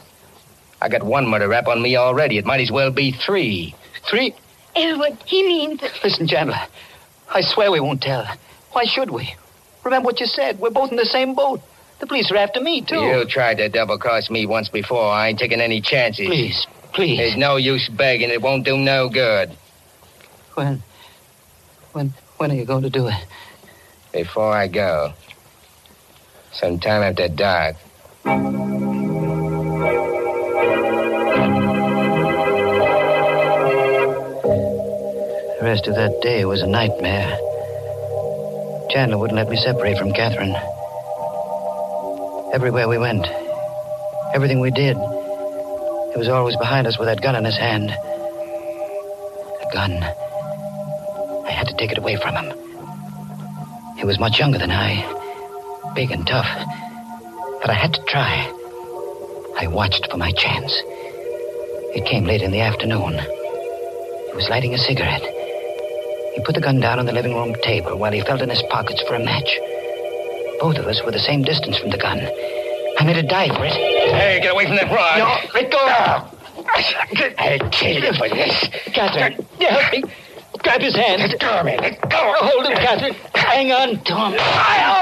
I 0.81 0.89
got 0.89 1.03
one 1.03 1.27
murder 1.27 1.47
rap 1.47 1.67
on 1.67 1.83
me 1.83 1.95
already. 1.95 2.39
It 2.39 2.45
might 2.45 2.61
as 2.61 2.71
well 2.71 2.89
be 2.89 3.11
three. 3.11 3.75
Three. 4.09 4.33
Eh, 4.75 4.89
Elwood, 4.89 5.17
he 5.25 5.43
means. 5.43 5.81
Listen, 6.03 6.27
Chandler. 6.27 6.59
I 7.33 7.41
swear 7.41 7.71
we 7.71 7.79
won't 7.79 8.01
tell. 8.01 8.25
Why 8.71 8.83
should 8.85 9.09
we? 9.09 9.33
Remember 9.83 10.05
what 10.07 10.19
you 10.19 10.25
said. 10.25 10.59
We're 10.59 10.69
both 10.71 10.91
in 10.91 10.97
the 10.97 11.05
same 11.05 11.35
boat. 11.35 11.61
The 11.99 12.07
police 12.07 12.29
are 12.31 12.37
after 12.37 12.59
me, 12.59 12.81
too. 12.81 12.95
You 12.95 13.25
tried 13.25 13.57
to 13.57 13.69
double 13.69 13.97
cross 13.97 14.29
me 14.29 14.45
once 14.45 14.67
before. 14.69 15.09
I 15.11 15.29
ain't 15.29 15.39
taking 15.39 15.61
any 15.61 15.79
chances. 15.79 16.27
Please, 16.27 16.67
please. 16.93 17.17
There's 17.17 17.37
no 17.37 17.55
use 17.55 17.87
begging. 17.89 18.29
It 18.29 18.41
won't 18.41 18.65
do 18.65 18.77
no 18.77 19.09
good. 19.09 19.55
When? 20.55 20.83
When? 21.93 22.13
When 22.37 22.51
are 22.51 22.55
you 22.55 22.65
going 22.65 22.83
to 22.83 22.89
do 22.89 23.07
it? 23.07 23.15
Before 24.11 24.51
I 24.51 24.67
go. 24.67 25.13
Sometime 26.51 27.03
after 27.03 27.29
dark. 27.29 27.75
The 35.65 35.71
rest 35.71 35.87
of 35.87 35.95
that 35.95 36.21
day 36.21 36.45
was 36.45 36.61
a 36.61 36.67
nightmare. 36.67 37.39
Chandler 38.91 39.17
wouldn't 39.17 39.35
let 39.35 39.49
me 39.49 39.57
separate 39.57 39.97
from 39.97 40.13
Catherine. 40.13 40.55
Everywhere 42.53 42.87
we 42.87 42.99
went, 42.99 43.25
everything 44.35 44.59
we 44.59 44.69
did, 44.69 44.95
he 44.95 46.19
was 46.19 46.29
always 46.29 46.55
behind 46.57 46.85
us 46.85 46.99
with 46.99 47.07
that 47.07 47.19
gun 47.19 47.35
in 47.35 47.45
his 47.45 47.57
hand. 47.57 47.89
The 47.89 49.69
gun. 49.73 50.03
I 51.47 51.49
had 51.49 51.65
to 51.65 51.75
take 51.79 51.91
it 51.91 51.97
away 51.97 52.17
from 52.17 52.35
him. 52.35 52.53
He 53.97 54.05
was 54.05 54.19
much 54.19 54.37
younger 54.37 54.59
than 54.59 54.69
I, 54.69 55.01
big 55.95 56.11
and 56.11 56.27
tough. 56.27 56.45
But 57.61 57.71
I 57.71 57.73
had 57.73 57.91
to 57.95 58.03
try. 58.03 58.45
I 59.57 59.65
watched 59.65 60.11
for 60.11 60.17
my 60.17 60.31
chance. 60.31 60.79
It 61.95 62.05
came 62.05 62.25
late 62.25 62.43
in 62.43 62.51
the 62.51 62.61
afternoon. 62.61 63.13
He 64.29 64.35
was 64.35 64.47
lighting 64.47 64.75
a 64.75 64.77
cigarette. 64.77 65.34
He 66.35 66.41
put 66.41 66.53
the 66.53 66.61
gun 66.61 66.79
down 66.79 66.99
on 66.99 67.05
the 67.05 67.13
living 67.13 67.33
room 67.33 67.55
table 67.63 67.97
while 67.97 68.11
he 68.11 68.21
felt 68.21 68.41
in 68.41 68.49
his 68.49 68.61
pockets 68.69 69.01
for 69.07 69.15
a 69.15 69.23
match. 69.23 69.57
Both 70.59 70.77
of 70.77 70.85
us 70.85 71.01
were 71.03 71.11
the 71.11 71.19
same 71.19 71.43
distance 71.43 71.77
from 71.77 71.89
the 71.89 71.97
gun. 71.97 72.19
I 72.99 73.03
made 73.05 73.17
a 73.17 73.23
dive 73.23 73.55
for 73.55 73.65
it. 73.65 73.71
Hey, 73.71 74.39
get 74.41 74.51
away 74.51 74.65
from 74.65 74.75
that 74.75 74.91
rod. 74.91 75.19
No, 75.19 75.37
let 75.53 75.71
go. 75.71 75.77
I'll 77.37 77.69
kill 77.69 78.03
you 78.03 78.13
for 78.13 78.29
this. 78.29 78.67
Catherine, 78.93 79.45
help 79.59 79.91
me. 79.91 80.03
Grab 80.59 80.81
his 80.81 80.95
hand. 80.95 81.21
Let 81.21 81.39
go 81.39 81.49
of 81.59 81.65
me. 81.65 81.77
Let 81.77 82.01
go. 82.09 82.33
Hold 82.39 82.65
him, 82.65 82.77
Catherine. 82.77 83.15
Hang 83.35 83.71
on 83.71 84.03
to 84.03 84.13
him. 84.15 84.33
Oh, 84.33 84.95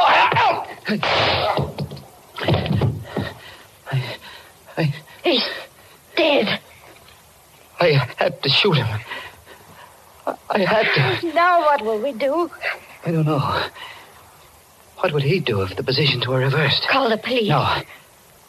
I, 3.92 4.00
I, 4.78 4.94
He's 5.24 5.48
dead. 6.16 6.60
I 7.80 7.88
had 8.18 8.42
to 8.44 8.50
shoot 8.50 8.74
him. 8.74 8.88
I, 10.26 10.60
had 10.60 11.22
to. 11.22 11.34
Now 11.34 11.62
what 11.62 11.82
will 11.82 12.02
we 12.02 12.14
do? 12.14 12.50
I 13.06 13.12
don't 13.12 13.26
know. 13.26 13.40
What 14.98 15.12
would 15.14 15.24
he 15.24 15.40
do 15.40 15.62
if 15.62 15.76
the 15.76 15.84
positions 15.84 16.28
were 16.28 16.40
reversed? 16.40 16.88
Call 16.90 17.10
the 17.10 17.18
police. 17.18 17.50
No. 17.50 17.82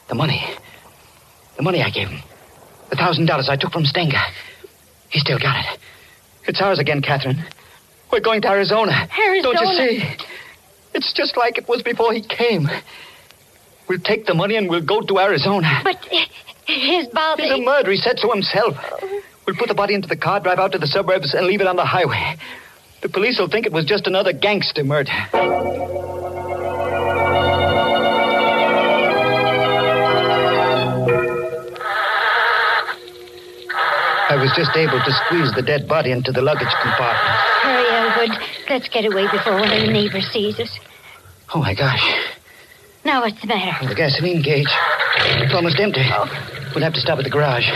The 0.09 0.15
money. 0.15 0.45
The 1.57 1.63
money 1.63 1.83
I 1.83 1.91
gave 1.91 2.09
him. 2.09 2.23
The 2.91 2.97
thousand 2.97 3.27
dollars 3.27 3.49
I 3.49 3.57
took 3.57 3.73
from 3.73 3.85
Stenger. 3.85 4.23
He 5.09 5.19
still 5.19 5.39
got 5.39 5.65
it. 5.65 5.81
It's 6.47 6.61
ours 6.61 6.79
again, 6.79 7.03
Catherine. 7.03 7.45
We're 8.13 8.21
going 8.21 8.43
to 8.43 8.49
Arizona. 8.51 9.09
Arizona? 9.19 9.55
Don't 9.55 9.69
you 9.69 9.99
see? 9.99 10.17
It's 10.95 11.13
just 11.13 11.37
like 11.37 11.59
it 11.59 11.69
was 11.69 11.83
before 11.83 12.13
he 12.13 12.21
came. 12.21 12.69
We'll 13.89 13.99
take 13.99 14.27
the 14.27 14.35
money 14.35 14.57
and 14.57 14.69
we'll 14.69 14.81
go 14.81 15.01
to 15.01 15.19
Arizona. 15.19 15.81
But 15.83 16.05
his 16.67 17.09
body. 17.09 17.43
He's 17.43 17.53
a 17.53 17.59
murderer, 17.59 17.93
he 17.93 17.99
said 17.99 18.19
so 18.19 18.31
himself. 18.33 18.77
We'll 19.47 19.57
put 19.57 19.69
the 19.69 19.75
body 19.75 19.95
into 19.95 20.09
the 20.09 20.17
car, 20.17 20.41
drive 20.41 20.59
out 20.59 20.73
to 20.73 20.79
the 20.79 20.87
suburbs, 20.87 21.35
and 21.35 21.47
leave 21.47 21.61
it 21.61 21.67
on 21.67 21.77
the 21.77 21.85
highway. 21.85 22.37
The 23.03 23.09
police 23.09 23.39
will 23.39 23.49
think 23.49 23.67
it 23.67 23.73
was 23.73 23.85
just 23.85 24.07
another 24.07 24.33
gangster 24.33 24.83
murder. 24.83 25.13
I 34.27 34.37
was 34.37 34.51
just 34.57 34.75
able 34.75 34.99
to 34.99 35.13
squeeze 35.27 35.55
the 35.55 35.63
dead 35.63 35.87
body 35.87 36.11
into 36.11 36.33
the 36.33 36.41
luggage 36.41 36.73
compartment. 36.83 37.37
Hurry, 37.63 37.87
Elwood. 37.89 38.43
Let's 38.71 38.89
get 38.89 39.05
away 39.05 39.31
before 39.31 39.53
one 39.53 39.71
of 39.71 39.81
the 39.81 39.93
neighbors 39.93 40.27
sees 40.33 40.59
us. 40.59 40.77
Oh, 41.55 41.61
my 41.61 41.75
gosh. 41.75 42.03
Now, 43.05 43.21
what's 43.21 43.41
the 43.43 43.47
matter? 43.47 43.87
The 43.87 43.95
gasoline 43.95 44.41
gauge. 44.41 44.73
It's 45.19 45.55
almost 45.55 45.79
empty. 45.79 46.01
Oh. 46.05 46.27
We'll 46.75 46.83
have 46.83 46.95
to 46.95 47.01
stop 47.01 47.19
at 47.19 47.25
the 47.25 47.31
garage. 47.31 47.69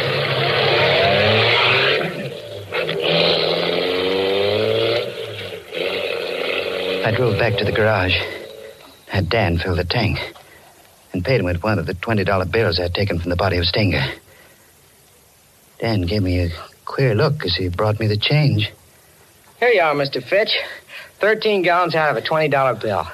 I 7.09 7.17
drove 7.17 7.39
back 7.39 7.57
to 7.57 7.65
the 7.65 7.73
garage, 7.73 8.13
had 9.07 9.31
Dan 9.31 9.57
fill 9.57 9.75
the 9.75 9.83
tank, 9.83 10.19
and 11.15 11.25
paid 11.25 11.41
him 11.41 11.47
with 11.47 11.63
one 11.63 11.79
of 11.79 11.87
the 11.87 11.95
$20 11.95 12.53
bills 12.53 12.79
I'd 12.79 12.93
taken 12.93 13.19
from 13.19 13.31
the 13.31 13.37
body 13.37 13.57
of 13.57 13.65
Stenger. 13.65 14.05
Dan 15.79 16.03
gave 16.03 16.23
me 16.23 16.41
a 16.41 16.51
queer 16.85 17.15
look 17.15 17.47
as 17.47 17.57
he 17.57 17.71
brought 17.71 17.99
me 17.99 18.09
the 18.09 18.19
change. 18.19 18.71
Here 19.59 19.71
you 19.71 19.81
are, 19.81 19.95
Mr. 19.95 20.23
Fitch. 20.23 20.55
Thirteen 21.19 21.63
gallons 21.63 21.95
out 21.95 22.15
of 22.15 22.23
a 22.23 22.29
$20 22.29 22.79
bill. 22.79 23.07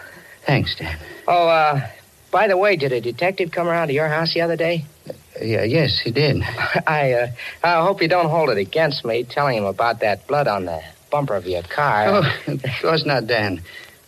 Thanks, 0.45 0.75
Dan. 0.75 0.99
Oh, 1.29 1.47
uh, 1.47 1.89
by 2.33 2.49
the 2.49 2.57
way, 2.57 2.75
did 2.75 2.91
a 2.91 3.01
detective 3.01 3.53
come 3.53 3.69
around 3.69 3.89
to 3.89 3.95
your 3.95 4.09
house 4.09 4.35
the 4.35 4.41
other 4.41 4.57
day? 4.57 4.87
Yeah, 5.41 5.63
yes, 5.63 6.01
he 6.01 6.11
did. 6.11 6.43
I, 6.89 7.13
uh, 7.13 7.27
I 7.63 7.81
hope 7.85 8.03
you 8.03 8.09
don't 8.09 8.29
hold 8.29 8.51
it 8.51 8.59
against 8.59 9.05
me 9.05 9.23
telling 9.23 9.57
him 9.57 9.65
about 9.67 10.01
that 10.01 10.27
blood 10.27 10.49
on 10.49 10.65
the 10.65 10.83
bumper 11.13 11.37
of 11.37 11.47
your 11.47 11.63
car. 11.63 12.09
Oh, 12.09 12.53
of 12.53 12.61
course 12.83 13.07
not, 13.07 13.29
Dan. 13.29 13.63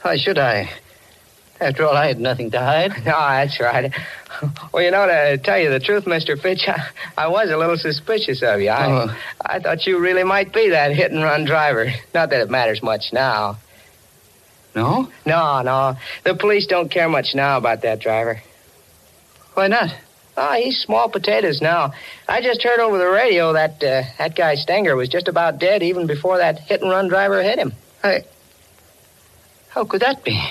Why 0.06 0.16
should 0.16 0.38
I? 0.38 0.70
After 1.60 1.84
all, 1.84 1.96
I 1.96 2.06
had 2.06 2.20
nothing 2.20 2.52
to 2.52 2.60
hide. 2.60 2.92
No, 2.98 3.02
that's 3.10 3.58
right. 3.58 3.92
Well, 4.72 4.84
you 4.84 4.92
know, 4.92 5.04
to 5.04 5.36
tell 5.38 5.58
you 5.58 5.68
the 5.68 5.80
truth, 5.80 6.04
Mr. 6.04 6.40
Fitch, 6.40 6.68
I, 6.68 6.80
I 7.18 7.26
was 7.26 7.50
a 7.50 7.56
little 7.56 7.76
suspicious 7.76 8.40
of 8.40 8.60
you. 8.60 8.70
I, 8.70 8.86
Oh. 8.86 9.16
I 9.44 9.58
thought 9.58 9.84
you 9.84 9.98
really 9.98 10.22
might 10.22 10.52
be 10.52 10.70
that 10.70 10.92
hit 10.92 11.10
and 11.10 11.24
run 11.24 11.44
driver. 11.44 11.92
Not 12.14 12.30
that 12.30 12.40
it 12.40 12.50
matters 12.50 12.84
much 12.84 13.12
now. 13.12 13.56
No? 14.76 15.10
No, 15.26 15.62
no. 15.62 15.96
The 16.22 16.36
police 16.36 16.68
don't 16.68 16.88
care 16.88 17.08
much 17.08 17.34
now 17.34 17.56
about 17.56 17.82
that 17.82 17.98
driver. 17.98 18.40
Why 19.54 19.66
not? 19.66 19.92
Oh, 20.36 20.52
he's 20.52 20.78
small 20.78 21.08
potatoes 21.08 21.60
now. 21.60 21.94
I 22.28 22.42
just 22.42 22.62
heard 22.62 22.78
over 22.78 22.96
the 22.96 23.08
radio 23.08 23.54
that 23.54 23.82
uh, 23.82 24.02
that 24.18 24.36
guy 24.36 24.54
Stenger 24.54 24.94
was 24.94 25.08
just 25.08 25.26
about 25.26 25.58
dead 25.58 25.82
even 25.82 26.06
before 26.06 26.38
that 26.38 26.60
hit 26.60 26.80
and 26.80 26.90
run 26.92 27.08
driver 27.08 27.42
hit 27.42 27.58
him. 27.58 27.72
I. 28.04 28.22
How 29.76 29.84
could 29.84 30.00
that 30.00 30.24
be? 30.24 30.42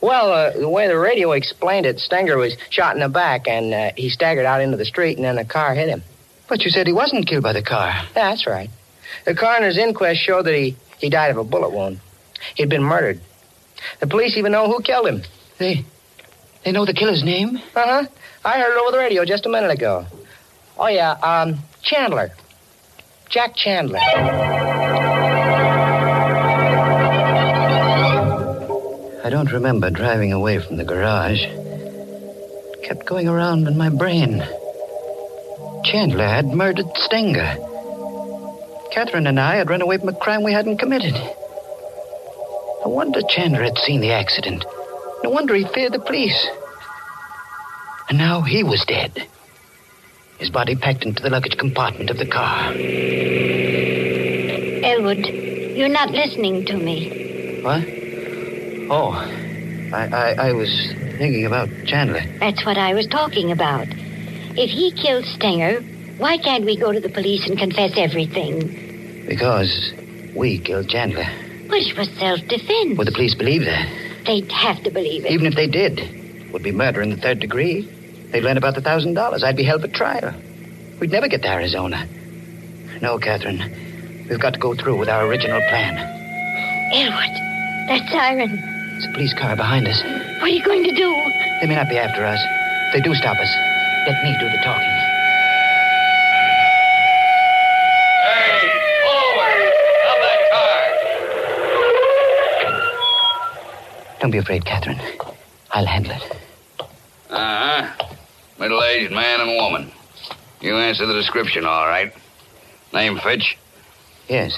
Well, 0.00 0.32
uh, 0.32 0.58
the 0.58 0.68
way 0.68 0.88
the 0.88 0.98
radio 0.98 1.30
explained 1.30 1.86
it, 1.86 2.00
Stenger 2.00 2.36
was 2.36 2.56
shot 2.68 2.96
in 2.96 3.00
the 3.00 3.08
back 3.08 3.46
and 3.46 3.72
uh, 3.72 3.92
he 3.96 4.08
staggered 4.08 4.44
out 4.44 4.60
into 4.60 4.76
the 4.76 4.84
street 4.84 5.16
and 5.16 5.24
then 5.24 5.38
a 5.38 5.44
car 5.44 5.72
hit 5.72 5.88
him. 5.88 6.02
But 6.48 6.64
you 6.64 6.70
said 6.72 6.88
he 6.88 6.92
wasn't 6.92 7.28
killed 7.28 7.44
by 7.44 7.52
the 7.52 7.62
car. 7.62 7.94
That's 8.12 8.44
right. 8.44 8.70
The 9.24 9.36
coroner's 9.36 9.78
inquest 9.78 10.20
showed 10.20 10.46
that 10.46 10.54
he, 10.56 10.74
he 10.98 11.10
died 11.10 11.30
of 11.30 11.36
a 11.36 11.44
bullet 11.44 11.70
wound. 11.70 12.00
He'd 12.56 12.70
been 12.70 12.82
murdered. 12.82 13.20
The 14.00 14.08
police 14.08 14.36
even 14.36 14.50
know 14.50 14.66
who 14.66 14.82
killed 14.82 15.06
him. 15.06 15.22
They. 15.58 15.84
They 16.64 16.72
know 16.72 16.84
the 16.84 16.92
killer's 16.92 17.22
name? 17.22 17.58
Uh 17.76 17.86
huh. 17.86 18.06
I 18.44 18.58
heard 18.58 18.76
it 18.76 18.80
over 18.80 18.90
the 18.90 18.98
radio 18.98 19.24
just 19.24 19.46
a 19.46 19.48
minute 19.48 19.70
ago. 19.70 20.06
Oh, 20.76 20.88
yeah, 20.88 21.12
um, 21.12 21.60
Chandler. 21.82 22.32
Jack 23.30 23.54
Chandler. 23.54 24.00
Don't 29.32 29.50
remember 29.50 29.88
driving 29.88 30.30
away 30.30 30.58
from 30.58 30.76
the 30.76 30.84
garage. 30.84 31.42
It 31.42 32.82
kept 32.82 33.06
going 33.06 33.28
around 33.28 33.66
in 33.66 33.78
my 33.78 33.88
brain. 33.88 34.46
Chandler 35.86 36.28
had 36.28 36.48
murdered 36.48 36.94
Stenger. 36.96 37.56
Catherine 38.92 39.26
and 39.26 39.40
I 39.40 39.56
had 39.56 39.70
run 39.70 39.80
away 39.80 39.96
from 39.96 40.10
a 40.10 40.12
crime 40.12 40.42
we 40.42 40.52
hadn't 40.52 40.76
committed. 40.76 41.14
No 41.14 42.88
wonder 42.88 43.22
Chandler 43.26 43.62
had 43.62 43.78
seen 43.78 44.02
the 44.02 44.12
accident. 44.12 44.66
No 45.24 45.30
wonder 45.30 45.54
he 45.54 45.64
feared 45.64 45.94
the 45.94 45.98
police. 45.98 46.46
And 48.10 48.18
now 48.18 48.42
he 48.42 48.62
was 48.62 48.84
dead. 48.84 49.26
His 50.36 50.50
body 50.50 50.76
packed 50.76 51.06
into 51.06 51.22
the 51.22 51.30
luggage 51.30 51.56
compartment 51.56 52.10
of 52.10 52.18
the 52.18 52.26
car. 52.26 52.70
Elwood, 54.84 55.26
you're 55.26 55.88
not 55.88 56.10
listening 56.10 56.66
to 56.66 56.76
me. 56.76 57.62
What? 57.62 58.01
Oh, 58.94 59.12
I, 59.94 60.06
I, 60.12 60.48
I 60.48 60.52
was 60.52 60.68
thinking 61.16 61.46
about 61.46 61.70
Chandler. 61.86 62.20
That's 62.40 62.62
what 62.66 62.76
I 62.76 62.92
was 62.92 63.06
talking 63.06 63.50
about. 63.50 63.86
If 63.88 64.68
he 64.68 64.92
killed 64.92 65.24
Stenger, 65.24 65.80
why 66.18 66.36
can't 66.36 66.66
we 66.66 66.76
go 66.76 66.92
to 66.92 67.00
the 67.00 67.08
police 67.08 67.48
and 67.48 67.58
confess 67.58 67.92
everything? 67.96 69.24
Because 69.26 69.94
we 70.36 70.58
killed 70.58 70.90
Chandler. 70.90 71.24
But 71.68 71.78
it 71.78 71.96
was 71.96 72.10
self-defense. 72.18 72.98
Would 72.98 73.06
the 73.06 73.12
police 73.12 73.34
believe 73.34 73.64
that? 73.64 73.88
They'd 74.26 74.52
have 74.52 74.82
to 74.82 74.90
believe 74.90 75.24
it. 75.24 75.32
Even 75.32 75.46
if 75.46 75.54
they 75.54 75.68
did, 75.68 75.98
it 75.98 76.52
would 76.52 76.62
be 76.62 76.70
murder 76.70 77.00
in 77.00 77.08
the 77.08 77.16
third 77.16 77.40
degree. 77.40 77.88
They'd 78.30 78.44
learn 78.44 78.58
about 78.58 78.74
the 78.74 78.82
thousand 78.82 79.14
dollars. 79.14 79.42
I'd 79.42 79.56
be 79.56 79.64
held 79.64 79.80
for 79.80 79.88
trial. 79.88 80.34
We'd 81.00 81.10
never 81.10 81.28
get 81.28 81.40
to 81.42 81.48
Arizona. 81.48 82.06
No, 83.00 83.18
Catherine. 83.18 84.26
We've 84.28 84.38
got 84.38 84.52
to 84.52 84.60
go 84.60 84.74
through 84.74 84.98
with 84.98 85.08
our 85.08 85.24
original 85.26 85.62
plan. 85.62 85.96
Elwood, 86.92 87.88
that 87.88 88.06
siren. 88.12 88.68
It's 89.02 89.10
a 89.10 89.14
police 89.14 89.34
car 89.34 89.56
behind 89.56 89.88
us. 89.88 90.00
What 90.04 90.44
are 90.44 90.48
you 90.54 90.62
going 90.62 90.84
to 90.84 90.92
do? 90.92 91.12
They 91.60 91.66
may 91.66 91.74
not 91.74 91.88
be 91.88 91.98
after 91.98 92.24
us. 92.24 92.38
If 92.86 92.92
they 92.92 93.00
do 93.00 93.12
stop 93.16 93.36
us, 93.36 93.52
let 94.06 94.22
me 94.22 94.32
do 94.38 94.48
the 94.48 94.58
talking. 94.62 94.96
Hey, 98.22 98.62
forward! 99.02 99.74
Stop 99.98 100.18
that 100.22 100.40
car! 100.52 100.78
Don't 104.20 104.30
be 104.30 104.38
afraid, 104.38 104.64
Catherine. 104.64 105.00
I'll 105.72 105.84
handle 105.84 106.12
it. 106.12 106.22
Uh 107.28 107.82
huh. 107.88 108.06
Middle 108.60 108.84
aged 108.84 109.12
man 109.12 109.40
and 109.40 109.50
woman. 109.56 109.90
You 110.60 110.76
answer 110.76 111.06
the 111.06 111.14
description, 111.14 111.64
all 111.64 111.88
right. 111.88 112.14
Name 112.94 113.18
Fitch? 113.18 113.58
Yes. 114.28 114.56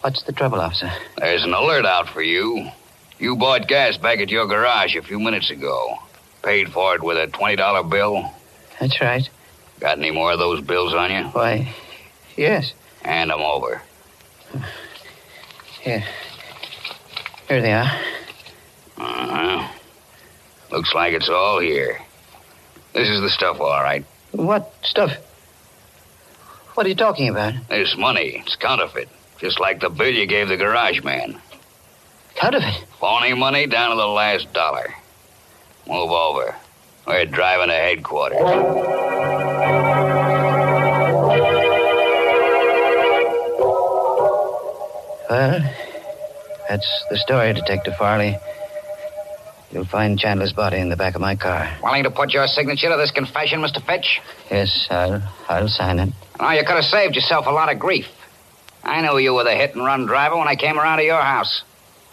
What's 0.00 0.22
the 0.22 0.32
trouble, 0.32 0.62
officer? 0.62 0.90
There's 1.18 1.44
an 1.44 1.52
alert 1.52 1.84
out 1.84 2.08
for 2.08 2.22
you. 2.22 2.70
You 3.20 3.36
bought 3.36 3.68
gas 3.68 3.98
back 3.98 4.18
at 4.20 4.30
your 4.30 4.46
garage 4.46 4.96
a 4.96 5.02
few 5.02 5.20
minutes 5.20 5.50
ago. 5.50 5.98
Paid 6.42 6.72
for 6.72 6.94
it 6.94 7.02
with 7.02 7.18
a 7.18 7.26
$20 7.30 7.90
bill. 7.90 8.30
That's 8.80 8.98
right. 9.00 9.28
Got 9.78 9.98
any 9.98 10.10
more 10.10 10.32
of 10.32 10.38
those 10.38 10.62
bills 10.62 10.94
on 10.94 11.10
you? 11.10 11.24
Why, 11.30 11.74
yes. 12.36 12.72
Hand 13.02 13.30
'em 13.30 13.40
over. 13.40 13.82
Here. 15.82 16.02
Here 17.48 17.60
they 17.62 17.72
are. 17.72 17.90
Uh-huh. 18.96 19.68
Looks 20.70 20.94
like 20.94 21.12
it's 21.12 21.28
all 21.28 21.60
here. 21.60 22.00
This 22.94 23.08
is 23.08 23.20
the 23.20 23.30
stuff, 23.30 23.60
all 23.60 23.82
right. 23.82 24.04
What 24.32 24.72
stuff? 24.82 25.12
What 26.74 26.86
are 26.86 26.88
you 26.88 26.94
talking 26.94 27.28
about? 27.28 27.54
This 27.68 27.96
money, 27.96 28.42
it's 28.44 28.56
counterfeit. 28.56 29.08
Just 29.38 29.60
like 29.60 29.80
the 29.80 29.90
bill 29.90 30.12
you 30.12 30.26
gave 30.26 30.48
the 30.48 30.56
garage 30.56 31.02
man. 31.02 31.38
Counterfeit? 32.40 32.86
Phony 32.98 33.34
money 33.34 33.66
down 33.66 33.90
to 33.90 33.96
the 33.96 34.06
last 34.06 34.50
dollar. 34.54 34.94
Move 35.86 36.10
over. 36.10 36.56
We're 37.06 37.26
driving 37.26 37.68
to 37.68 37.74
headquarters. 37.74 38.40
Well, 45.28 45.60
that's 46.68 47.04
the 47.10 47.18
story, 47.18 47.52
Detective 47.52 47.94
Farley. 47.96 48.38
You'll 49.70 49.84
find 49.84 50.18
Chandler's 50.18 50.54
body 50.54 50.78
in 50.78 50.88
the 50.88 50.96
back 50.96 51.14
of 51.14 51.20
my 51.20 51.36
car. 51.36 51.70
Willing 51.82 52.04
to 52.04 52.10
put 52.10 52.32
your 52.32 52.46
signature 52.46 52.88
to 52.88 52.96
this 52.96 53.10
confession, 53.10 53.60
Mr. 53.60 53.84
Fitch? 53.84 54.20
Yes, 54.50 54.86
I'll, 54.90 55.22
I'll 55.48 55.68
sign 55.68 55.98
it. 55.98 56.08
Oh, 56.40 56.50
you 56.52 56.64
could 56.64 56.76
have 56.76 56.84
saved 56.84 57.14
yourself 57.14 57.46
a 57.46 57.50
lot 57.50 57.70
of 57.70 57.78
grief. 57.78 58.06
I 58.82 59.02
knew 59.02 59.18
you 59.18 59.34
were 59.34 59.44
the 59.44 59.54
hit 59.54 59.74
and 59.74 59.84
run 59.84 60.06
driver 60.06 60.38
when 60.38 60.48
I 60.48 60.56
came 60.56 60.78
around 60.78 60.98
to 60.98 61.04
your 61.04 61.20
house. 61.20 61.62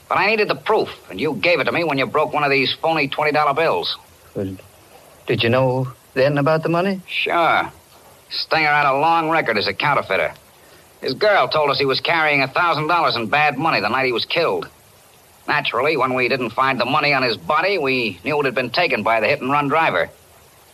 But 0.09 0.17
I 0.17 0.27
needed 0.27 0.47
the 0.47 0.55
proof, 0.55 0.89
and 1.09 1.19
you 1.19 1.35
gave 1.35 1.59
it 1.59 1.65
to 1.65 1.71
me 1.71 1.83
when 1.83 1.97
you 1.97 2.05
broke 2.05 2.33
one 2.33 2.43
of 2.43 2.49
these 2.49 2.73
phony 2.81 3.09
$20 3.09 3.55
bills. 3.55 3.97
Did 5.25 5.43
you 5.43 5.49
know 5.49 5.91
then 6.13 6.37
about 6.37 6.63
the 6.63 6.69
money? 6.69 7.01
Sure. 7.07 7.71
Stenger 8.29 8.69
had 8.69 8.85
a 8.85 8.99
long 8.99 9.29
record 9.29 9.57
as 9.57 9.67
a 9.67 9.73
counterfeiter. 9.73 10.33
His 11.01 11.13
girl 11.13 11.47
told 11.47 11.69
us 11.69 11.77
he 11.77 11.85
was 11.85 11.99
carrying 11.99 12.41
a 12.41 12.47
$1,000 12.47 13.15
in 13.15 13.27
bad 13.27 13.57
money 13.57 13.81
the 13.81 13.89
night 13.89 14.05
he 14.05 14.11
was 14.11 14.25
killed. 14.25 14.69
Naturally, 15.47 15.95
when 15.95 16.13
we 16.13 16.27
didn't 16.27 16.49
find 16.51 16.79
the 16.79 16.85
money 16.85 17.13
on 17.13 17.23
his 17.23 17.37
body, 17.37 17.77
we 17.77 18.19
knew 18.23 18.39
it 18.39 18.45
had 18.45 18.55
been 18.55 18.69
taken 18.69 19.03
by 19.03 19.19
the 19.19 19.27
hit 19.27 19.41
and 19.41 19.51
run 19.51 19.67
driver. 19.67 20.09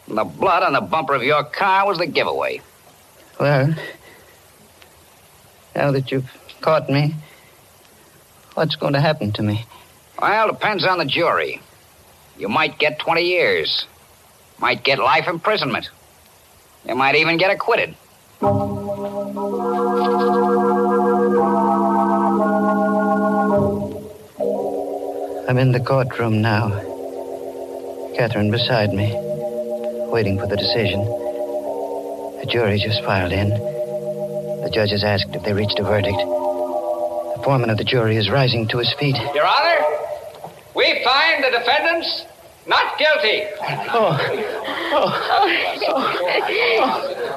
And 0.08 0.17
the 0.17 0.24
blood 0.24 0.63
on 0.63 0.74
the 0.74 0.82
bumper 0.82 1.13
of 1.13 1.24
your 1.24 1.43
car 1.43 1.86
was 1.86 1.98
the 1.98 2.08
giveaway. 2.08 2.62
Well, 3.39 3.76
now 5.76 5.91
that 5.91 6.12
you've 6.12 6.32
caught 6.62 6.89
me, 6.89 7.15
what's 8.55 8.75
going 8.75 8.93
to 8.93 9.01
happen 9.01 9.31
to 9.33 9.43
me? 9.43 9.65
Well, 10.21 10.47
depends 10.47 10.85
on 10.85 10.97
the 10.97 11.05
jury. 11.05 11.61
You 12.37 12.49
might 12.49 12.79
get 12.79 12.99
20 12.99 13.21
years. 13.21 13.85
Might 14.59 14.83
get 14.83 14.99
life 14.99 15.27
imprisonment. 15.27 15.89
You 16.87 16.95
might 16.95 17.15
even 17.15 17.37
get 17.37 17.51
acquitted. 17.51 17.95
I'm 25.49 25.57
in 25.57 25.71
the 25.71 25.83
courtroom 25.85 26.41
now. 26.41 26.69
Catherine 28.15 28.51
beside 28.51 28.93
me, 28.93 29.11
waiting 30.11 30.39
for 30.39 30.47
the 30.47 30.55
decision. 30.57 31.03
The 32.39 32.47
jury 32.49 32.79
just 32.79 33.03
filed 33.03 33.31
in. 33.31 33.49
The 33.49 34.69
judge 34.73 34.91
has 34.91 35.03
asked 35.03 35.35
if 35.35 35.43
they 35.43 35.53
reached 35.53 35.79
a 35.79 35.83
verdict. 35.83 36.42
The 37.43 37.47
foreman 37.47 37.69
of 37.71 37.77
the 37.77 37.84
jury 37.84 38.15
is 38.15 38.29
rising 38.29 38.69
to 38.69 38.77
his 38.77 38.93
feet. 38.93 39.17
Your 39.36 39.45
Honor, 39.45 39.86
we 40.73 41.03
find 41.03 41.43
the 41.43 41.49
defendants 41.51 42.23
not 42.65 42.97
guilty. 42.97 43.43
Oh, 43.91 44.17
oh, 44.93 45.10
oh, 45.89 45.99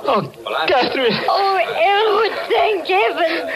oh, 0.07 0.33
oh 0.47 0.67
Catherine. 0.69 1.13
Oh, 1.29 1.59
Elwood, 1.59 2.39
thank 2.49 2.87
heaven. 2.87 3.51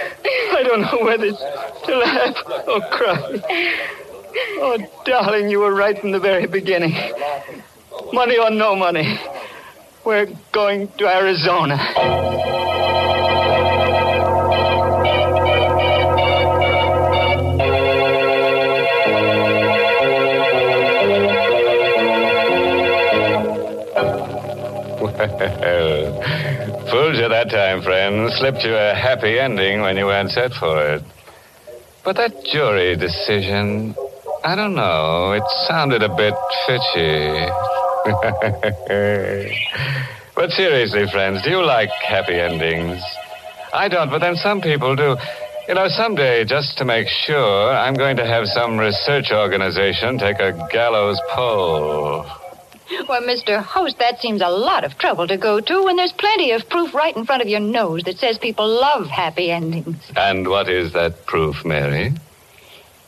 I 0.58 0.62
don't 0.64 0.80
know 0.80 1.04
whether 1.04 1.30
to 1.30 1.98
laugh 1.98 2.36
or 2.66 2.80
cry. 2.90 3.40
Oh, 4.58 4.78
darling, 5.04 5.50
you 5.50 5.60
were 5.60 5.72
right 5.72 5.96
from 6.00 6.10
the 6.10 6.18
very 6.18 6.48
beginning. 6.48 6.96
Money 8.12 8.38
or 8.38 8.50
no 8.50 8.74
money, 8.74 9.20
we're 10.04 10.26
going 10.50 10.88
to 10.98 11.06
Arizona. 11.06 12.69
Fooled 25.20 27.16
you 27.16 27.28
that 27.28 27.50
time, 27.50 27.82
friend. 27.82 28.32
Slipped 28.38 28.64
you 28.64 28.74
a 28.74 28.94
happy 28.94 29.38
ending 29.38 29.82
when 29.82 29.98
you 29.98 30.06
weren't 30.06 30.30
set 30.30 30.54
for 30.54 30.82
it. 30.82 31.02
But 32.02 32.16
that 32.16 32.42
jury 32.50 32.96
decision, 32.96 33.94
I 34.42 34.54
don't 34.54 34.74
know. 34.74 35.32
It 35.32 35.42
sounded 35.68 36.02
a 36.02 36.08
bit 36.08 36.32
fishy. 36.66 37.44
but 40.34 40.50
seriously, 40.52 41.06
friends, 41.12 41.42
do 41.42 41.50
you 41.50 41.62
like 41.62 41.90
happy 41.90 42.40
endings? 42.40 43.02
I 43.74 43.88
don't, 43.88 44.08
but 44.08 44.20
then 44.20 44.36
some 44.36 44.62
people 44.62 44.96
do. 44.96 45.18
You 45.68 45.74
know, 45.74 45.88
someday, 45.88 46.46
just 46.46 46.78
to 46.78 46.86
make 46.86 47.08
sure, 47.08 47.74
I'm 47.74 47.92
going 47.92 48.16
to 48.16 48.24
have 48.26 48.46
some 48.46 48.78
research 48.78 49.32
organization 49.32 50.16
take 50.16 50.40
a 50.40 50.66
gallows 50.72 51.20
poll. 51.28 52.24
Well, 53.08 53.22
Mr. 53.22 53.62
Host, 53.62 53.98
that 53.98 54.20
seems 54.20 54.40
a 54.40 54.48
lot 54.48 54.84
of 54.84 54.98
trouble 54.98 55.26
to 55.28 55.36
go 55.36 55.60
to 55.60 55.84
when 55.84 55.96
there's 55.96 56.12
plenty 56.12 56.50
of 56.52 56.68
proof 56.68 56.92
right 56.92 57.16
in 57.16 57.24
front 57.24 57.42
of 57.42 57.48
your 57.48 57.60
nose 57.60 58.02
that 58.04 58.18
says 58.18 58.38
people 58.38 58.66
love 58.66 59.06
happy 59.06 59.50
endings. 59.50 59.96
And 60.16 60.48
what 60.48 60.68
is 60.68 60.92
that 60.92 61.26
proof, 61.26 61.64
Mary? 61.64 62.12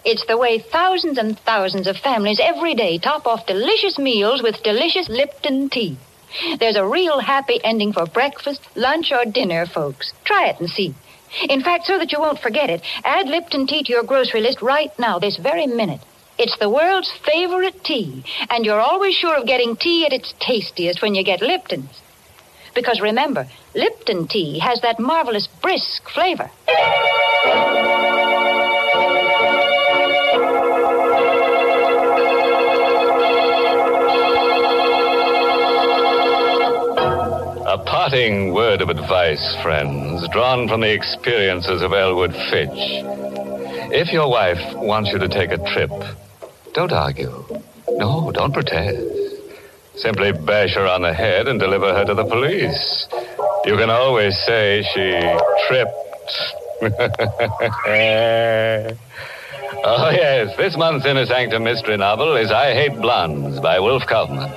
It's 0.04 0.26
the 0.26 0.36
way 0.38 0.58
thousands 0.58 1.18
and 1.18 1.38
thousands 1.40 1.86
of 1.86 1.96
families 1.96 2.40
every 2.40 2.74
day 2.74 2.98
top 2.98 3.26
off 3.26 3.46
delicious 3.46 3.98
meals 3.98 4.42
with 4.42 4.62
delicious 4.62 5.08
Lipton 5.08 5.68
tea. 5.68 5.96
There's 6.58 6.76
a 6.76 6.86
real 6.86 7.20
happy 7.20 7.60
ending 7.62 7.92
for 7.92 8.06
breakfast, 8.06 8.60
lunch, 8.74 9.12
or 9.12 9.24
dinner, 9.24 9.66
folks. 9.66 10.12
Try 10.24 10.48
it 10.48 10.60
and 10.60 10.68
see. 10.68 10.94
In 11.48 11.62
fact, 11.62 11.86
so 11.86 11.98
that 11.98 12.12
you 12.12 12.20
won't 12.20 12.40
forget 12.40 12.70
it, 12.70 12.82
add 13.04 13.28
Lipton 13.28 13.66
tea 13.66 13.82
to 13.84 13.92
your 13.92 14.02
grocery 14.02 14.40
list 14.40 14.62
right 14.62 14.96
now, 14.98 15.18
this 15.18 15.36
very 15.36 15.66
minute. 15.66 16.00
It's 16.38 16.58
the 16.58 16.68
world's 16.68 17.12
favorite 17.24 17.84
tea, 17.84 18.24
and 18.50 18.64
you're 18.64 18.80
always 18.80 19.14
sure 19.14 19.36
of 19.36 19.46
getting 19.46 19.76
tea 19.76 20.06
at 20.06 20.12
its 20.12 20.34
tastiest 20.40 21.02
when 21.02 21.14
you 21.14 21.22
get 21.22 21.42
Lipton's. 21.42 22.00
Because 22.74 23.00
remember, 23.00 23.46
Lipton 23.74 24.26
tea 24.28 24.58
has 24.58 24.80
that 24.80 24.98
marvelous 24.98 25.46
brisk 25.46 26.08
flavor. 26.08 26.50
A 37.66 37.78
parting 37.84 38.52
word 38.54 38.80
of 38.80 38.88
advice, 38.88 39.56
friends, 39.62 40.26
drawn 40.28 40.66
from 40.66 40.80
the 40.80 40.92
experiences 40.92 41.82
of 41.82 41.92
Elwood 41.92 42.32
Fitch. 42.50 42.70
If 43.94 44.10
your 44.10 44.30
wife 44.30 44.74
wants 44.76 45.10
you 45.12 45.18
to 45.18 45.28
take 45.28 45.50
a 45.50 45.58
trip, 45.72 45.90
don't 46.74 46.92
argue. 46.92 47.44
No, 47.90 48.30
don't 48.32 48.52
protest. 48.52 49.00
Simply 49.96 50.32
bash 50.32 50.74
her 50.74 50.86
on 50.86 51.02
the 51.02 51.12
head 51.12 51.48
and 51.48 51.60
deliver 51.60 51.92
her 51.92 52.04
to 52.04 52.14
the 52.14 52.24
police. 52.24 53.06
You 53.66 53.76
can 53.76 53.90
always 53.90 54.36
say 54.46 54.82
she 54.94 55.10
tripped. 55.68 55.90
oh, 59.84 60.10
yes, 60.10 60.56
this 60.56 60.76
month's 60.76 61.06
Inner 61.06 61.26
Sanctum 61.26 61.62
mystery 61.62 61.96
novel 61.96 62.36
is 62.36 62.50
I 62.50 62.72
Hate 62.72 63.00
Blondes 63.00 63.60
by 63.60 63.78
Wolfe 63.78 64.06
Kaufman. 64.06 64.50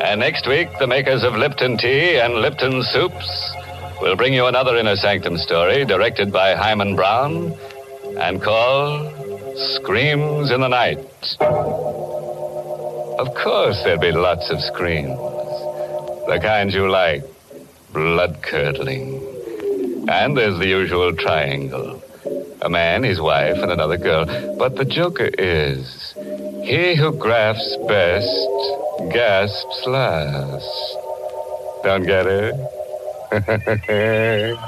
And 0.00 0.20
next 0.20 0.48
week, 0.48 0.68
the 0.80 0.86
makers 0.86 1.22
of 1.22 1.34
Lipton 1.34 1.78
Tea 1.78 2.18
and 2.18 2.34
Lipton 2.34 2.82
Soups 2.82 3.54
will 4.02 4.16
bring 4.16 4.34
you 4.34 4.46
another 4.46 4.76
Inner 4.76 4.96
Sanctum 4.96 5.38
story 5.38 5.84
directed 5.84 6.32
by 6.32 6.56
Himan 6.56 6.96
Brown 6.96 7.54
and 8.18 8.42
called 8.42 9.21
Screams 9.62 10.50
in 10.50 10.60
the 10.60 10.68
Night. 10.68 10.98
Of 13.18 13.34
course, 13.34 13.82
there'd 13.84 14.00
be 14.00 14.12
lots 14.12 14.50
of 14.50 14.60
screams. 14.60 15.18
The 16.26 16.38
kind 16.42 16.72
you 16.72 16.90
like 16.90 17.22
blood 17.92 18.42
curdling. 18.42 19.22
And 20.08 20.36
there's 20.36 20.58
the 20.58 20.66
usual 20.66 21.14
triangle 21.14 22.02
a 22.62 22.68
man, 22.68 23.02
his 23.02 23.20
wife, 23.20 23.56
and 23.56 23.72
another 23.72 23.98
girl. 23.98 24.24
But 24.56 24.76
the 24.76 24.84
joker 24.84 25.30
is 25.38 26.14
he 26.62 26.94
who 26.94 27.12
grasps 27.12 27.76
best 27.88 28.48
gasps 29.10 29.86
last. 29.86 30.96
Don't 31.82 32.04
get 32.04 32.26
it? 32.26 32.54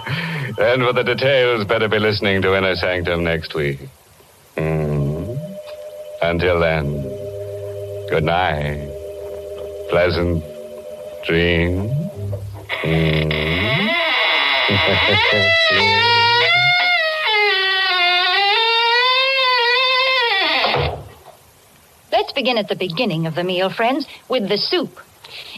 and 0.59 0.83
for 0.83 0.92
the 0.92 1.04
details, 1.04 1.64
better 1.66 1.88
be 1.88 1.98
listening 1.98 2.42
to 2.42 2.57
Inner 2.57 2.74
Sanctum 2.74 3.22
next 3.22 3.54
week. 3.54 3.78
Hmm. 4.56 5.34
Until 6.22 6.60
then, 6.60 7.02
good 8.08 8.24
night. 8.24 8.88
Pleasant 9.90 10.42
dreams. 11.24 11.90
Hmm. 12.82 13.30
begin 22.34 22.58
at 22.58 22.68
the 22.68 22.76
beginning 22.76 23.26
of 23.26 23.34
the 23.34 23.44
meal, 23.44 23.70
friends, 23.70 24.06
with 24.28 24.48
the 24.48 24.58
soup. 24.58 25.00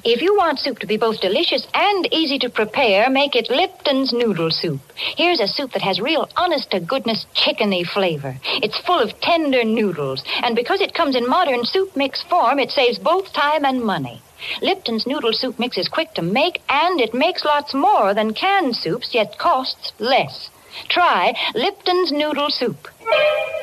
If 0.05 0.23
you 0.23 0.37
want 0.37 0.59
soup 0.59 0.79
to 0.81 0.87
be 0.87 0.97
both 0.97 1.21
delicious 1.21 1.67
and 1.75 2.07
easy 2.13 2.39
to 2.41 2.49
prepare, 2.49 3.11
make 3.11 3.35
it 3.35 3.51
Lipton's 3.51 4.13
Noodle 4.13 4.51
Soup. 4.51 4.81
Here's 4.95 5.41
a 5.41 5.49
soup 5.49 5.73
that 5.73 5.83
has 5.83 6.01
real 6.01 6.29
honest 6.37 6.71
to 6.71 6.81
goodness 6.81 7.27
chickeny 7.35 7.87
flavor. 7.87 8.37
It's 8.45 8.79
full 8.79 9.01
of 9.01 9.19
tender 9.21 9.65
noodles, 9.65 10.23
and 10.43 10.55
because 10.55 10.81
it 10.81 10.95
comes 10.95 11.17
in 11.17 11.29
modern 11.29 11.65
soup 11.65 11.97
mix 11.97 12.23
form, 12.23 12.59
it 12.59 12.71
saves 12.71 12.99
both 12.99 13.33
time 13.33 13.65
and 13.65 13.83
money. 13.83 14.23
Lipton's 14.61 15.07
Noodle 15.07 15.33
Soup 15.33 15.59
mix 15.59 15.79
is 15.79 15.89
quick 15.89 16.13
to 16.15 16.23
make, 16.23 16.61
and 16.69 17.01
it 17.01 17.15
makes 17.15 17.45
lots 17.45 17.75
more 17.75 18.15
than 18.15 18.35
canned 18.35 18.77
soups, 18.77 19.15
yet 19.15 19.39
costs 19.39 19.93
less. 19.99 20.51
Try 20.89 21.35
Lipton's 21.55 22.13
Noodle 22.13 22.51
Soup. 22.51 22.89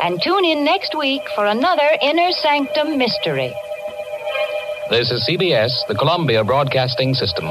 And 0.01 0.21
tune 0.21 0.45
in 0.45 0.65
next 0.65 0.95
week 0.97 1.21
for 1.35 1.45
another 1.45 1.89
Inner 2.01 2.31
Sanctum 2.31 2.97
Mystery. 2.97 3.53
This 4.89 5.09
is 5.11 5.25
CBS, 5.27 5.71
the 5.87 5.95
Columbia 5.95 6.43
Broadcasting 6.43 7.13
System. 7.13 7.45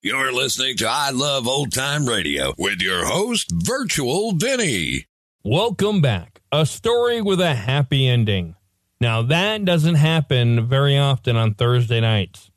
You're 0.00 0.32
listening 0.32 0.76
to 0.78 0.86
I 0.88 1.10
Love 1.10 1.46
Old 1.46 1.72
Time 1.72 2.06
Radio 2.06 2.54
with 2.56 2.80
your 2.80 3.04
host, 3.04 3.52
Virtual 3.52 4.32
Vinny. 4.32 5.04
Welcome 5.44 6.00
back. 6.00 6.40
A 6.50 6.64
story 6.64 7.20
with 7.20 7.40
a 7.42 7.54
happy 7.54 8.08
ending. 8.08 8.56
Now, 9.00 9.20
that 9.22 9.66
doesn't 9.66 9.96
happen 9.96 10.66
very 10.66 10.96
often 10.96 11.36
on 11.36 11.54
Thursday 11.54 12.00
nights. 12.00 12.50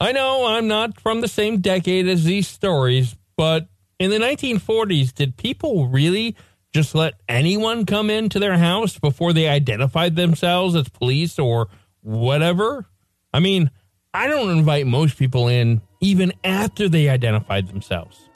I 0.00 0.12
know 0.12 0.46
I'm 0.46 0.68
not 0.68 1.00
from 1.00 1.20
the 1.20 1.28
same 1.28 1.60
decade 1.60 2.06
as 2.06 2.24
these 2.24 2.46
stories, 2.46 3.16
but 3.36 3.68
in 3.98 4.10
the 4.10 4.18
1940s, 4.18 5.12
did 5.12 5.36
people 5.36 5.88
really 5.88 6.36
just 6.72 6.94
let 6.94 7.14
anyone 7.28 7.84
come 7.84 8.10
into 8.10 8.38
their 8.38 8.58
house 8.58 8.98
before 8.98 9.32
they 9.32 9.48
identified 9.48 10.14
themselves 10.14 10.76
as 10.76 10.88
police 10.88 11.38
or 11.38 11.68
whatever? 12.02 12.86
I 13.32 13.40
mean, 13.40 13.70
I 14.14 14.28
don't 14.28 14.50
invite 14.50 14.86
most 14.86 15.18
people 15.18 15.48
in 15.48 15.80
even 16.00 16.32
after 16.44 16.88
they 16.88 17.08
identified 17.08 17.66
themselves. 17.66 18.28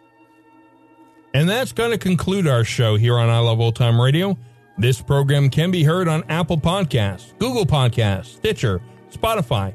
And 1.35 1.49
that's 1.49 1.73
going 1.73 1.93
to 1.93 1.99
conclude 1.99 2.47
our 2.47 2.65
show 2.65 2.97
here 2.97 3.17
on 3.17 3.31
I 3.31 3.39
Love 3.39 3.61
Old 3.61 3.77
Time 3.77 4.01
Radio. 4.01 4.37
This 4.79 5.01
program 5.01 5.49
can 5.49 5.71
be 5.71 5.85
heard 5.85 6.09
on 6.09 6.25
Apple 6.29 6.59
Podcasts, 6.59 7.39
Google 7.39 7.67
Podcasts, 7.67 8.37
Stitcher, 8.37 8.83
Spotify, 9.11 9.75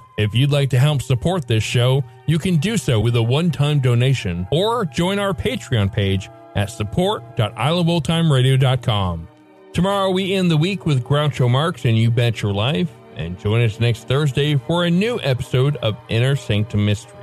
If 0.21 0.35
you'd 0.35 0.51
like 0.51 0.69
to 0.69 0.79
help 0.79 1.01
support 1.01 1.47
this 1.47 1.63
show, 1.63 2.03
you 2.27 2.37
can 2.37 2.57
do 2.57 2.77
so 2.77 2.99
with 2.99 3.15
a 3.15 3.23
one-time 3.23 3.79
donation 3.79 4.47
or 4.51 4.85
join 4.85 5.17
our 5.17 5.33
Patreon 5.33 5.91
page 5.91 6.29
at 6.55 6.69
support.iloveoldtimeradio.com. 6.69 9.27
Tomorrow 9.73 10.11
we 10.11 10.33
end 10.33 10.51
the 10.51 10.57
week 10.57 10.85
with 10.85 11.03
Groucho 11.03 11.49
Marx 11.49 11.85
and 11.85 11.97
You 11.97 12.11
Bet 12.11 12.43
Your 12.43 12.53
Life, 12.53 12.91
and 13.15 13.39
join 13.39 13.61
us 13.61 13.79
next 13.79 14.07
Thursday 14.07 14.55
for 14.55 14.85
a 14.85 14.91
new 14.91 15.19
episode 15.23 15.77
of 15.77 15.97
Inner 16.09 16.35
Sanctum 16.35 16.85
Mysteries. 16.85 17.15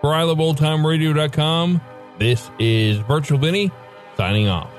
For 0.00 0.10
iloveoldtimeradio.com, 0.10 1.80
this 2.18 2.50
is 2.58 2.98
Virtual 2.98 3.38
Vinny 3.38 3.70
signing 4.16 4.48
off. 4.48 4.73